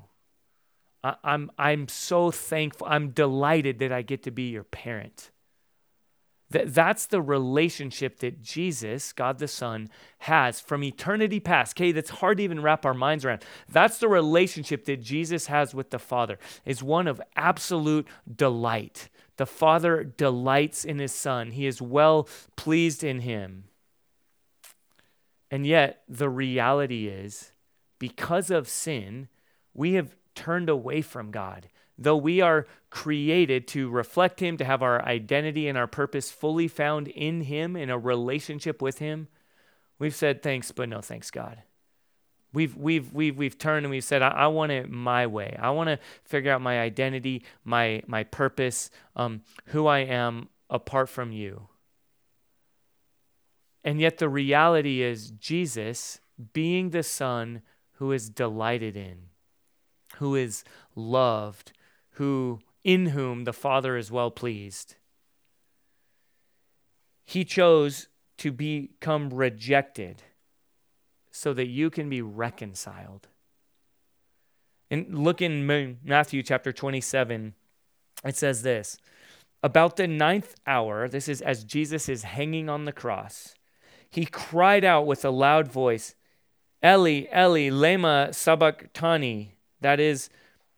I, 1.03 1.13
I'm, 1.23 1.51
I'm 1.59 1.87
so 1.87 2.31
thankful. 2.31 2.87
I'm 2.89 3.11
delighted 3.11 3.77
that 3.77 3.91
I 3.91 4.01
get 4.01 4.23
to 4.23 4.31
be 4.31 4.49
your 4.49 4.63
parent. 4.63 5.29
That, 6.51 6.73
that's 6.73 7.05
the 7.05 7.21
relationship 7.21 8.19
that 8.19 8.41
Jesus, 8.41 9.13
God 9.13 9.37
the 9.37 9.47
Son, 9.47 9.89
has 10.19 10.59
from 10.59 10.83
eternity 10.83 11.39
past. 11.39 11.77
Okay, 11.77 11.91
that's 11.91 12.09
hard 12.09 12.37
to 12.37 12.43
even 12.43 12.61
wrap 12.61 12.85
our 12.85 12.95
minds 12.95 13.23
around. 13.23 13.43
That's 13.71 13.99
the 13.99 14.07
relationship 14.07 14.85
that 14.85 15.01
Jesus 15.01 15.45
has 15.45 15.75
with 15.75 15.91
the 15.91 15.99
Father, 15.99 16.39
is 16.65 16.81
one 16.81 17.07
of 17.07 17.21
absolute 17.35 18.07
delight 18.35 19.09
The 19.39 19.45
Father 19.45 20.03
delights 20.03 20.83
in 20.83 20.99
his 20.99 21.13
Son, 21.13 21.51
he 21.51 21.65
is 21.65 21.81
well 21.81 22.27
pleased 22.57 23.05
in 23.05 23.21
him. 23.21 23.63
And 25.49 25.65
yet, 25.65 26.03
the 26.09 26.29
reality 26.29 27.07
is, 27.07 27.53
because 27.99 28.51
of 28.51 28.67
sin, 28.67 29.29
we 29.73 29.93
have 29.93 30.13
turned 30.35 30.67
away 30.67 31.01
from 31.01 31.31
God. 31.31 31.69
Though 32.01 32.15
we 32.15 32.39
are 32.39 32.65
created 32.89 33.67
to 33.69 33.89
reflect 33.89 34.39
Him, 34.39 34.55
to 34.57 34.65
have 34.65 34.81
our 34.81 35.03
identity 35.05 35.67
and 35.67 35.77
our 35.77 35.87
purpose 35.87 36.31
fully 36.31 36.69
found 36.69 37.09
in 37.09 37.41
Him, 37.41 37.75
in 37.75 37.89
a 37.89 37.97
relationship 37.97 38.81
with 38.81 38.99
Him, 38.99 39.27
we've 39.99 40.15
said 40.15 40.41
thanks, 40.41 40.71
but 40.71 40.87
no 40.87 41.01
thanks, 41.01 41.29
God. 41.29 41.63
We've, 42.53 42.75
we've, 42.75 43.13
we've, 43.13 43.37
we've 43.37 43.57
turned 43.57 43.85
and 43.85 43.91
we've 43.91 44.03
said, 44.03 44.21
I, 44.21 44.29
I 44.29 44.47
want 44.47 44.71
it 44.71 44.89
my 44.89 45.27
way. 45.27 45.55
I 45.59 45.71
want 45.71 45.89
to 45.89 45.99
figure 46.23 46.51
out 46.51 46.61
my 46.61 46.79
identity, 46.79 47.43
my, 47.63 48.01
my 48.07 48.23
purpose, 48.23 48.89
um, 49.15 49.41
who 49.65 49.85
I 49.85 49.99
am 49.99 50.47
apart 50.69 51.09
from 51.09 51.31
you. 51.31 51.67
And 53.83 53.99
yet 53.99 54.17
the 54.17 54.29
reality 54.29 55.01
is 55.01 55.31
Jesus 55.31 56.21
being 56.53 56.89
the 56.89 57.03
Son 57.03 57.61
who 57.93 58.11
is 58.13 58.29
delighted 58.29 58.95
in, 58.95 59.25
who 60.15 60.35
is 60.35 60.63
loved, 60.95 61.73
who 62.19 62.59
in 62.83 63.07
whom 63.07 63.45
the 63.45 63.53
Father 63.53 63.95
is 63.95 64.11
well 64.11 64.29
pleased. 64.29 64.95
He 67.23 67.45
chose 67.45 68.09
to 68.39 68.51
become 68.51 69.29
rejected 69.29 70.23
so 71.31 71.53
that 71.53 71.67
you 71.67 71.89
can 71.89 72.09
be 72.09 72.21
reconciled. 72.21 73.29
And 74.91 75.17
look 75.17 75.41
in 75.41 75.65
Matthew 76.03 76.43
chapter 76.43 76.73
27, 76.73 77.53
it 78.25 78.35
says 78.35 78.63
this 78.63 78.97
About 79.63 79.95
the 79.95 80.07
ninth 80.07 80.55
hour, 80.67 81.07
this 81.07 81.29
is 81.29 81.41
as 81.41 81.63
Jesus 81.63 82.09
is 82.09 82.23
hanging 82.23 82.67
on 82.67 82.83
the 82.83 82.91
cross, 82.91 83.55
he 84.09 84.25
cried 84.25 84.83
out 84.83 85.07
with 85.07 85.23
a 85.23 85.29
loud 85.29 85.71
voice, 85.71 86.15
Eli, 86.83 87.27
Eli, 87.33 87.69
lema 87.69 88.35
sabachthani. 88.35 89.55
That 89.79 90.01
is, 90.01 90.29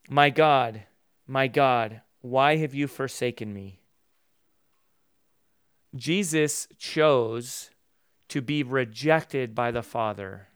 my 0.07 0.29
God, 0.29 0.83
my 1.31 1.47
God, 1.47 2.01
why 2.19 2.57
have 2.57 2.73
you 2.73 2.88
forsaken 2.88 3.53
me? 3.53 3.79
Jesus 5.95 6.67
chose 6.77 7.69
to 8.27 8.41
be 8.41 8.63
rejected 8.63 9.55
by 9.55 9.71
the 9.71 9.81
Father 9.81 10.50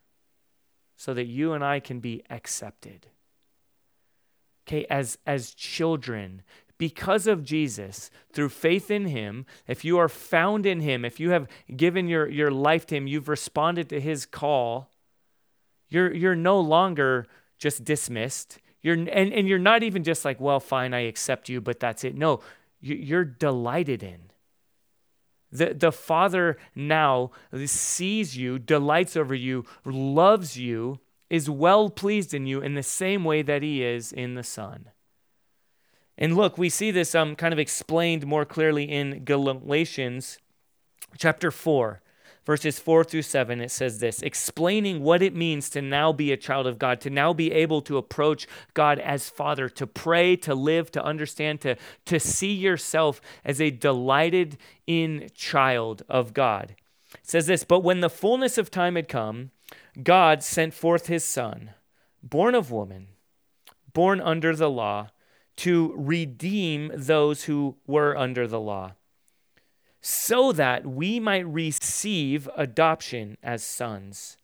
so 0.98 1.14
that 1.14 1.28
you 1.28 1.54
and 1.54 1.64
I 1.64 1.80
can 1.80 2.02
be 2.02 2.24
accepted. 2.30 3.08
Okay, 4.68 4.86
as, 4.90 5.18
as 5.26 5.54
children, 5.54 6.42
because 6.78 7.26
of 7.26 7.46
Jesus, 7.46 8.12
through 8.34 8.50
faith 8.50 8.92
in 8.92 9.06
Him, 9.06 9.46
if 9.68 9.86
you 9.86 9.98
are 9.98 10.10
found 10.10 10.66
in 10.66 10.82
Him, 10.82 11.06
if 11.06 11.22
you 11.22 11.30
have 11.30 11.48
given 11.74 12.10
your, 12.10 12.28
your 12.28 12.52
life 12.52 12.86
to 12.88 12.96
Him, 12.96 13.08
you've 13.08 13.30
responded 13.30 13.88
to 13.90 14.02
His 14.02 14.26
call, 14.26 14.90
you're, 15.88 16.14
you're 16.14 16.36
no 16.36 16.60
longer 16.60 17.28
just 17.58 17.86
dismissed. 17.86 18.60
You're, 18.86 18.94
and, 18.94 19.10
and 19.10 19.48
you're 19.48 19.58
not 19.58 19.82
even 19.82 20.04
just 20.04 20.24
like, 20.24 20.40
well, 20.40 20.60
fine, 20.60 20.94
I 20.94 21.00
accept 21.00 21.50
you, 21.50 21.60
but 21.60 21.80
that's 21.80 22.04
it. 22.04 22.14
No, 22.16 22.42
you're 22.80 23.26
delighted 23.26 24.04
in. 24.04 24.30
The, 25.52 25.74
the 25.74 25.92
Father 25.92 26.58
now 26.76 27.32
sees 27.66 28.38
you, 28.38 28.60
delights 28.60 29.18
over 29.18 29.34
you, 29.34 29.66
loves 29.86 30.60
you, 30.60 31.00
is 31.32 31.50
well 31.50 31.90
pleased 31.90 32.32
in 32.32 32.46
you 32.46 32.62
in 32.62 32.76
the 32.76 32.84
same 32.84 33.24
way 33.24 33.42
that 33.42 33.64
He 33.64 33.84
is 33.84 34.12
in 34.12 34.36
the 34.36 34.44
Son. 34.44 34.92
And 36.16 36.36
look, 36.36 36.60
we 36.60 36.70
see 36.70 36.92
this 36.92 37.16
um, 37.16 37.36
kind 37.36 37.54
of 37.54 37.60
explained 37.60 38.28
more 38.28 38.46
clearly 38.46 38.84
in 38.84 39.24
Galatians 39.24 40.38
chapter 41.18 41.50
4 41.50 42.02
verses 42.46 42.80
4 42.80 43.04
through 43.04 43.24
7, 43.24 43.60
it 43.60 43.72
says 43.72 44.00
this 44.00 44.22
explaining 44.22 45.02
what 45.02 45.22
it 45.22 45.36
means 45.36 45.70
to 45.72 45.82
now 45.82 46.14
be 46.14 46.32
a 46.32 46.38
child 46.38 46.68
of 46.68 46.80
God, 46.80 47.02
to 47.02 47.10
now 47.10 47.34
be 47.34 47.52
able 47.52 47.82
to 47.84 47.98
approach 47.98 48.48
God 48.74 49.00
as 49.00 49.30
Father, 49.30 49.68
to 49.70 49.88
pray, 49.88 50.36
to 50.38 50.54
live, 50.54 50.92
to 50.92 51.04
understand, 51.04 51.62
to, 51.62 51.76
to 52.06 52.20
see 52.20 52.54
yourself 52.54 53.20
as 53.44 53.60
a 53.60 53.72
delighted 53.72 54.58
in 54.88 55.30
child 55.34 56.04
of 56.08 56.34
God. 56.34 56.76
It 57.16 57.20
says 57.24 57.48
this 57.48 57.64
But 57.64 57.82
when 57.82 58.02
the 58.02 58.10
fullness 58.10 58.58
of 58.58 58.72
time 58.72 58.96
had 58.96 59.08
come, 59.08 59.52
God 60.02 60.44
sent 60.44 60.74
forth 60.74 61.08
his 61.08 61.24
Son, 61.24 61.72
born 62.22 62.56
of 62.56 62.72
woman, 62.72 63.08
born 63.94 64.22
under 64.22 64.56
the 64.56 64.70
law, 64.70 65.10
to 65.58 65.94
redeem 65.96 66.92
those 66.94 67.46
who 67.46 67.78
were 67.88 68.18
under 68.18 68.46
the 68.46 68.60
law 68.60 68.94
so 70.08 70.52
that 70.52 70.86
we 70.86 71.20
might 71.20 71.48
receive 71.48 72.48
adoption 72.56 73.36
as 73.42 73.64
sons. 73.64 74.38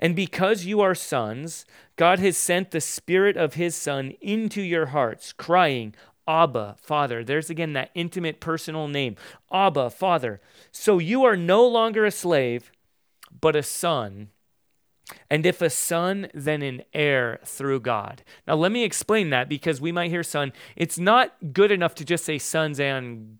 And 0.00 0.16
because 0.16 0.64
you 0.64 0.80
are 0.80 0.94
sons, 0.94 1.66
God 1.96 2.18
has 2.20 2.34
sent 2.38 2.70
the 2.70 2.80
Spirit 2.80 3.36
of 3.36 3.54
His 3.54 3.76
Son 3.76 4.14
into 4.22 4.62
your 4.62 4.86
hearts, 4.86 5.34
crying, 5.34 5.94
Abba, 6.26 6.76
Father. 6.80 7.22
There's 7.22 7.50
again 7.50 7.74
that 7.74 7.90
intimate 7.94 8.40
personal 8.40 8.88
name, 8.88 9.16
Abba, 9.52 9.90
Father. 9.90 10.40
So 10.72 10.98
you 10.98 11.24
are 11.24 11.36
no 11.36 11.66
longer 11.66 12.06
a 12.06 12.10
slave, 12.10 12.72
but 13.38 13.54
a 13.54 13.62
son. 13.62 14.30
And 15.28 15.44
if 15.44 15.60
a 15.60 15.68
son, 15.68 16.28
then 16.32 16.62
an 16.62 16.82
heir 16.94 17.38
through 17.44 17.80
God. 17.80 18.22
Now, 18.46 18.54
let 18.54 18.72
me 18.72 18.82
explain 18.82 19.28
that 19.28 19.48
because 19.48 19.78
we 19.78 19.92
might 19.92 20.10
hear 20.10 20.22
son. 20.22 20.54
It's 20.74 20.98
not 20.98 21.52
good 21.52 21.70
enough 21.70 21.94
to 21.96 22.04
just 22.04 22.24
say 22.24 22.38
sons 22.38 22.80
and 22.80 23.38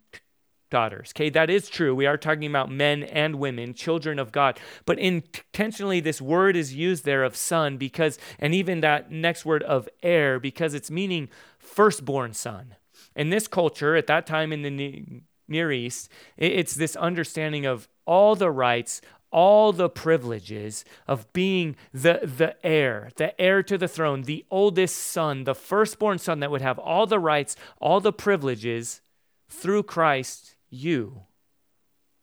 daughters. 0.77 1.11
Okay, 1.17 1.31
that 1.31 1.49
is 1.49 1.71
true. 1.71 1.95
We 1.95 2.05
are 2.05 2.19
talking 2.19 2.51
about 2.51 2.71
men 2.71 3.03
and 3.03 3.37
women, 3.37 3.73
children 3.73 4.19
of 4.19 4.31
God. 4.31 4.61
But 4.85 4.99
intentionally, 4.99 6.01
this 6.01 6.21
word 6.21 6.55
is 6.55 6.75
used 6.75 7.07
there 7.07 7.25
of 7.25 7.35
son 7.35 7.79
because, 7.79 8.19
and 8.39 8.55
even 8.55 8.83
that 8.83 9.11
next 9.11 9.47
word 9.47 9.63
of 9.63 9.89
heir, 10.03 10.39
because 10.39 10.75
it's 10.75 10.91
meaning 10.91 11.31
firstborn 11.59 12.35
son. 12.35 12.77
In 13.15 13.31
this 13.31 13.49
culture, 13.49 13.97
at 13.97 14.07
that 14.09 14.27
time 14.27 14.53
in 14.53 14.61
the 14.61 15.23
Near 15.49 15.73
East, 15.73 16.11
it's 16.37 16.75
this 16.75 16.95
understanding 16.95 17.65
of 17.65 17.89
all 18.05 18.37
the 18.37 18.51
rights, 18.51 19.01
all 19.33 19.73
the 19.73 19.89
privileges 19.89 20.85
of 21.09 21.33
being 21.33 21.75
the, 21.95 22.21
the 22.23 22.55
heir, 22.63 23.09
the 23.17 23.41
heir 23.41 23.63
to 23.63 23.79
the 23.79 23.89
throne, 23.89 24.25
the 24.25 24.45
oldest 24.51 24.97
son, 24.97 25.45
the 25.45 25.55
firstborn 25.55 26.19
son 26.19 26.41
that 26.41 26.51
would 26.51 26.61
have 26.61 26.79
all 26.79 27.07
the 27.07 27.19
rights, 27.19 27.57
all 27.81 27.99
the 27.99 28.13
privileges 28.13 29.01
through 29.49 29.85
Christ 29.85 30.56
you, 30.71 31.23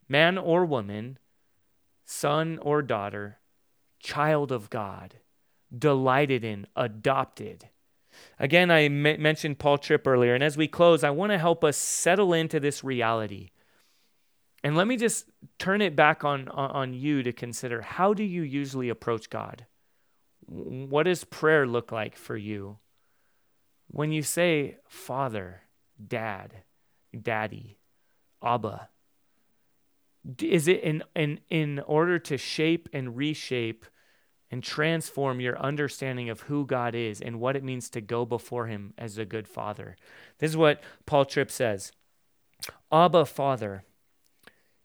man 0.08 0.38
or 0.38 0.64
woman, 0.64 1.18
son 2.04 2.58
or 2.62 2.82
daughter, 2.82 3.38
child 3.98 4.52
of 4.52 4.70
God, 4.70 5.16
delighted 5.76 6.44
in, 6.44 6.66
adopted. 6.76 7.68
Again, 8.38 8.70
I 8.70 8.84
m- 8.84 9.02
mentioned 9.20 9.58
Paul 9.58 9.78
Tripp 9.78 10.06
earlier, 10.06 10.34
and 10.34 10.44
as 10.44 10.56
we 10.56 10.68
close, 10.68 11.02
I 11.02 11.10
want 11.10 11.32
to 11.32 11.38
help 11.38 11.64
us 11.64 11.76
settle 11.76 12.32
into 12.32 12.60
this 12.60 12.84
reality. 12.84 13.50
And 14.62 14.76
let 14.76 14.86
me 14.86 14.96
just 14.96 15.26
turn 15.58 15.82
it 15.82 15.94
back 15.94 16.24
on, 16.24 16.48
on, 16.48 16.70
on 16.70 16.94
you 16.94 17.22
to 17.22 17.32
consider 17.32 17.82
how 17.82 18.14
do 18.14 18.22
you 18.22 18.42
usually 18.42 18.88
approach 18.88 19.28
God? 19.28 19.66
What 20.46 21.04
does 21.04 21.24
prayer 21.24 21.66
look 21.66 21.92
like 21.92 22.16
for 22.16 22.36
you? 22.36 22.78
When 23.88 24.12
you 24.12 24.22
say, 24.22 24.78
Father, 24.88 25.62
Dad, 26.04 26.62
Daddy, 27.20 27.78
Abba? 28.44 28.88
Is 30.40 30.68
it 30.68 30.80
in, 30.82 31.02
in, 31.14 31.40
in 31.50 31.80
order 31.80 32.18
to 32.18 32.38
shape 32.38 32.88
and 32.92 33.16
reshape 33.16 33.84
and 34.50 34.62
transform 34.62 35.40
your 35.40 35.58
understanding 35.58 36.30
of 36.30 36.42
who 36.42 36.64
God 36.64 36.94
is 36.94 37.20
and 37.20 37.40
what 37.40 37.56
it 37.56 37.64
means 37.64 37.90
to 37.90 38.00
go 38.00 38.24
before 38.24 38.66
Him 38.66 38.94
as 38.96 39.18
a 39.18 39.24
good 39.24 39.48
father? 39.48 39.96
This 40.38 40.50
is 40.50 40.56
what 40.56 40.82
Paul 41.06 41.24
Tripp 41.24 41.50
says 41.50 41.92
Abba, 42.92 43.26
Father. 43.26 43.84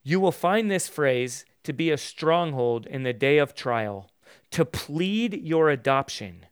You 0.02 0.20
will 0.20 0.32
find 0.32 0.70
this 0.70 0.88
phrase 0.88 1.44
to 1.64 1.72
be 1.72 1.90
a 1.90 1.98
stronghold 1.98 2.86
in 2.86 3.02
the 3.02 3.12
day 3.12 3.38
of 3.38 3.54
trial, 3.54 4.10
to 4.50 4.64
plead 4.64 5.34
your 5.42 5.68
adoption. 5.68 6.46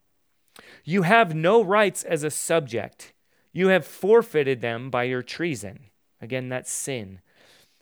You 0.85 1.03
have 1.03 1.35
no 1.35 1.62
rights 1.62 2.03
as 2.05 2.25
a 2.25 2.31
subject. 2.31 3.12
You 3.53 3.68
have 3.68 3.87
forfeited 3.87 4.61
them 4.61 4.90
by 4.90 5.05
your 5.05 5.23
treason. 5.23 5.90
Again, 6.20 6.48
that's 6.48 6.70
sin. 6.70 7.20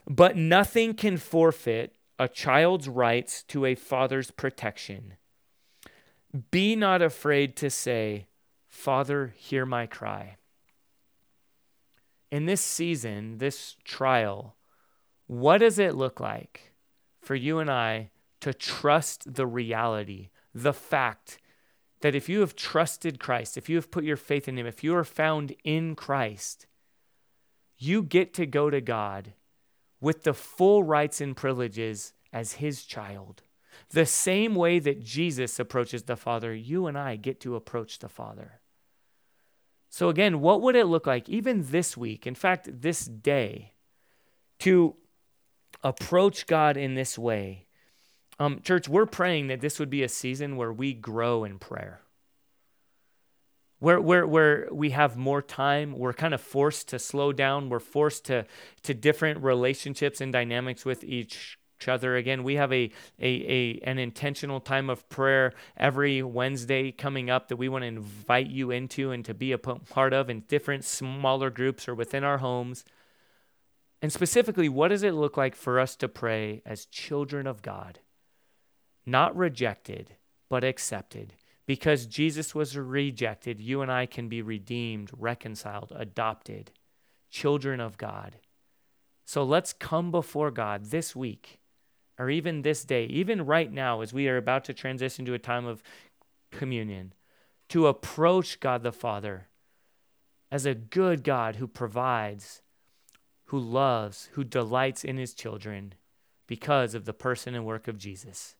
But 0.08 0.36
nothing 0.36 0.94
can 0.94 1.16
forfeit 1.16 1.96
a 2.18 2.28
child's 2.28 2.88
rights 2.88 3.42
to 3.44 3.64
a 3.64 3.74
father's 3.74 4.30
protection. 4.30 5.14
Be 6.50 6.76
not 6.76 7.02
afraid 7.02 7.56
to 7.56 7.70
say, 7.70 8.26
Father, 8.68 9.34
hear 9.36 9.66
my 9.66 9.86
cry. 9.86 10.36
In 12.30 12.46
this 12.46 12.60
season, 12.60 13.38
this 13.38 13.76
trial, 13.84 14.56
what 15.26 15.58
does 15.58 15.78
it 15.78 15.94
look 15.94 16.20
like 16.20 16.72
for 17.20 17.34
you 17.34 17.58
and 17.58 17.70
I 17.70 18.10
to 18.40 18.52
trust 18.52 19.34
the 19.34 19.46
reality, 19.46 20.28
the 20.54 20.72
fact 20.72 21.38
that 22.00 22.14
if 22.14 22.28
you 22.28 22.40
have 22.40 22.54
trusted 22.54 23.18
Christ, 23.18 23.56
if 23.56 23.68
you 23.68 23.76
have 23.76 23.90
put 23.90 24.04
your 24.04 24.16
faith 24.16 24.46
in 24.46 24.58
Him, 24.58 24.66
if 24.66 24.84
you 24.84 24.94
are 24.94 25.04
found 25.04 25.54
in 25.64 25.94
Christ, 25.94 26.66
you 27.78 28.02
get 28.02 28.34
to 28.34 28.46
go 28.46 28.70
to 28.70 28.80
God 28.80 29.32
with 30.00 30.24
the 30.24 30.34
full 30.34 30.82
rights 30.82 31.20
and 31.20 31.36
privileges 31.36 32.12
as 32.32 32.54
his 32.54 32.84
child. 32.84 33.42
The 33.90 34.06
same 34.06 34.54
way 34.54 34.78
that 34.78 35.04
Jesus 35.04 35.58
approaches 35.58 36.04
the 36.04 36.16
Father, 36.16 36.54
you 36.54 36.86
and 36.86 36.98
I 36.98 37.16
get 37.16 37.40
to 37.40 37.56
approach 37.56 37.98
the 37.98 38.08
Father. 38.08 38.60
So, 39.88 40.08
again, 40.08 40.40
what 40.40 40.60
would 40.62 40.76
it 40.76 40.86
look 40.86 41.06
like, 41.06 41.28
even 41.28 41.70
this 41.70 41.96
week, 41.96 42.26
in 42.26 42.34
fact, 42.34 42.68
this 42.82 43.04
day, 43.04 43.72
to 44.60 44.96
approach 45.82 46.46
God 46.46 46.76
in 46.76 46.94
this 46.94 47.18
way? 47.18 47.66
Um, 48.38 48.60
church, 48.60 48.88
we're 48.88 49.06
praying 49.06 49.46
that 49.46 49.60
this 49.60 49.78
would 49.78 49.88
be 49.88 50.02
a 50.02 50.08
season 50.08 50.56
where 50.56 50.72
we 50.72 50.92
grow 50.92 51.44
in 51.44 51.58
prayer 51.58 52.00
where, 53.78 54.00
where, 54.00 54.26
where 54.26 54.68
we 54.72 54.90
have 54.90 55.16
more 55.16 55.42
time 55.42 55.92
we're 55.98 56.12
kind 56.12 56.34
of 56.34 56.40
forced 56.40 56.88
to 56.88 56.98
slow 56.98 57.32
down. 57.32 57.68
We're 57.68 57.78
forced 57.78 58.24
to, 58.26 58.46
to 58.82 58.94
different 58.94 59.42
relationships 59.42 60.20
and 60.20 60.32
dynamics 60.32 60.84
with 60.84 61.04
each 61.04 61.58
other. 61.86 62.16
Again 62.16 62.42
we 62.42 62.54
have 62.54 62.72
a, 62.72 62.90
a, 63.20 63.28
a 63.28 63.80
an 63.84 63.98
intentional 63.98 64.60
time 64.60 64.88
of 64.88 65.06
prayer 65.10 65.52
every 65.76 66.22
wednesday 66.22 66.90
coming 66.90 67.28
up 67.28 67.48
that 67.48 67.56
we 67.56 67.68
want 67.68 67.82
to 67.82 67.88
invite 67.88 68.48
you 68.48 68.70
into 68.70 69.10
and 69.10 69.24
to 69.26 69.34
be 69.34 69.52
a 69.52 69.58
part 69.58 70.14
of 70.14 70.30
in 70.30 70.40
different 70.48 70.84
smaller 70.84 71.50
groups 71.50 71.86
or 71.86 71.94
within 71.94 72.24
our 72.24 72.38
homes. 72.38 72.82
And 74.00 74.10
specifically 74.10 74.70
what 74.70 74.88
does 74.88 75.02
it 75.02 75.12
look 75.12 75.36
like 75.36 75.54
for 75.54 75.78
us 75.78 75.96
to 75.96 76.08
pray 76.08 76.62
as 76.64 76.86
children 76.86 77.46
of 77.46 77.60
god? 77.60 78.00
Not 79.04 79.36
rejected 79.36 80.16
but 80.48 80.64
accepted 80.64 81.34
because 81.66 82.06
Jesus 82.06 82.54
was 82.54 82.76
rejected, 82.76 83.60
you 83.60 83.82
and 83.82 83.90
I 83.90 84.06
can 84.06 84.28
be 84.28 84.40
redeemed, 84.40 85.10
reconciled, 85.16 85.92
adopted, 85.94 86.70
children 87.30 87.80
of 87.80 87.98
God. 87.98 88.36
So 89.24 89.42
let's 89.42 89.72
come 89.72 90.12
before 90.12 90.52
God 90.52 90.86
this 90.86 91.16
week, 91.16 91.58
or 92.18 92.30
even 92.30 92.62
this 92.62 92.84
day, 92.84 93.06
even 93.06 93.44
right 93.44 93.70
now, 93.70 94.00
as 94.00 94.12
we 94.12 94.28
are 94.28 94.36
about 94.36 94.64
to 94.64 94.72
transition 94.72 95.24
to 95.24 95.34
a 95.34 95.38
time 95.38 95.66
of 95.66 95.82
communion, 96.52 97.12
to 97.70 97.88
approach 97.88 98.60
God 98.60 98.84
the 98.84 98.92
Father 98.92 99.48
as 100.52 100.64
a 100.64 100.74
good 100.74 101.24
God 101.24 101.56
who 101.56 101.66
provides, 101.66 102.62
who 103.46 103.58
loves, 103.58 104.28
who 104.32 104.44
delights 104.44 105.02
in 105.02 105.16
his 105.16 105.34
children 105.34 105.94
because 106.46 106.94
of 106.94 107.04
the 107.04 107.12
person 107.12 107.56
and 107.56 107.66
work 107.66 107.88
of 107.88 107.98
Jesus. 107.98 108.54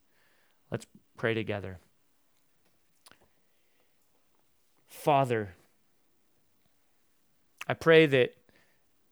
Let's 0.72 0.86
pray 1.16 1.34
together. 1.34 1.78
Father, 4.96 5.54
I 7.68 7.74
pray 7.74 8.06
that 8.06 8.34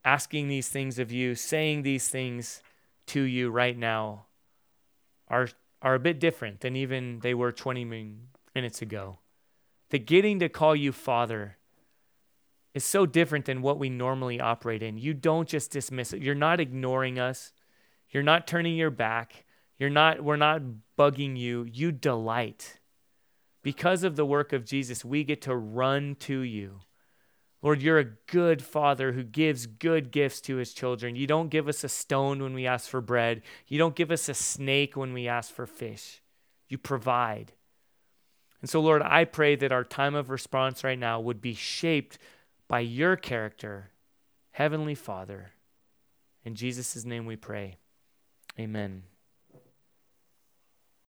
asking 0.04 0.48
these 0.48 0.68
things 0.68 0.98
of 0.98 1.12
you, 1.12 1.34
saying 1.34 1.82
these 1.82 2.08
things 2.08 2.62
to 3.08 3.20
you 3.20 3.50
right 3.50 3.76
now, 3.76 4.24
are, 5.28 5.48
are 5.82 5.94
a 5.94 6.00
bit 6.00 6.18
different 6.18 6.60
than 6.60 6.74
even 6.74 7.20
they 7.20 7.34
were 7.34 7.52
20 7.52 7.84
minutes 8.54 8.82
ago. 8.82 9.18
That 9.90 10.06
getting 10.06 10.40
to 10.40 10.48
call 10.48 10.74
you 10.74 10.90
Father 10.90 11.58
is 12.72 12.84
so 12.84 13.06
different 13.06 13.44
than 13.44 13.62
what 13.62 13.78
we 13.78 13.90
normally 13.90 14.40
operate 14.40 14.82
in. 14.82 14.98
You 14.98 15.14
don't 15.14 15.48
just 15.48 15.70
dismiss 15.70 16.12
it. 16.12 16.22
You're 16.22 16.34
not 16.34 16.60
ignoring 16.60 17.18
us. 17.18 17.52
You're 18.10 18.22
not 18.22 18.46
turning 18.46 18.76
your 18.76 18.90
back. 18.90 19.44
You're 19.78 19.90
not 19.90 20.24
we're 20.24 20.36
not 20.36 20.62
bugging 20.98 21.36
you. 21.36 21.68
You 21.70 21.92
delight 21.92 22.80
because 23.64 24.04
of 24.04 24.14
the 24.14 24.26
work 24.26 24.52
of 24.52 24.66
Jesus, 24.66 25.04
we 25.04 25.24
get 25.24 25.40
to 25.42 25.56
run 25.56 26.16
to 26.20 26.40
you. 26.40 26.80
Lord, 27.62 27.80
you're 27.80 27.98
a 27.98 28.04
good 28.04 28.60
father 28.60 29.12
who 29.12 29.24
gives 29.24 29.66
good 29.66 30.12
gifts 30.12 30.42
to 30.42 30.56
his 30.56 30.74
children. 30.74 31.16
You 31.16 31.26
don't 31.26 31.48
give 31.48 31.66
us 31.66 31.82
a 31.82 31.88
stone 31.88 32.42
when 32.42 32.52
we 32.52 32.66
ask 32.66 32.88
for 32.88 33.00
bread, 33.00 33.40
you 33.66 33.78
don't 33.78 33.96
give 33.96 34.10
us 34.10 34.28
a 34.28 34.34
snake 34.34 34.96
when 34.96 35.14
we 35.14 35.26
ask 35.26 35.52
for 35.52 35.66
fish. 35.66 36.20
You 36.68 36.76
provide. 36.76 37.52
And 38.60 38.68
so, 38.68 38.80
Lord, 38.80 39.00
I 39.02 39.24
pray 39.24 39.56
that 39.56 39.72
our 39.72 39.84
time 39.84 40.14
of 40.14 40.28
response 40.28 40.84
right 40.84 40.98
now 40.98 41.20
would 41.20 41.40
be 41.40 41.54
shaped 41.54 42.18
by 42.68 42.80
your 42.80 43.16
character, 43.16 43.90
Heavenly 44.52 44.94
Father. 44.94 45.52
In 46.44 46.54
Jesus' 46.54 47.04
name 47.04 47.24
we 47.24 47.36
pray. 47.36 47.76
Amen. 48.58 49.04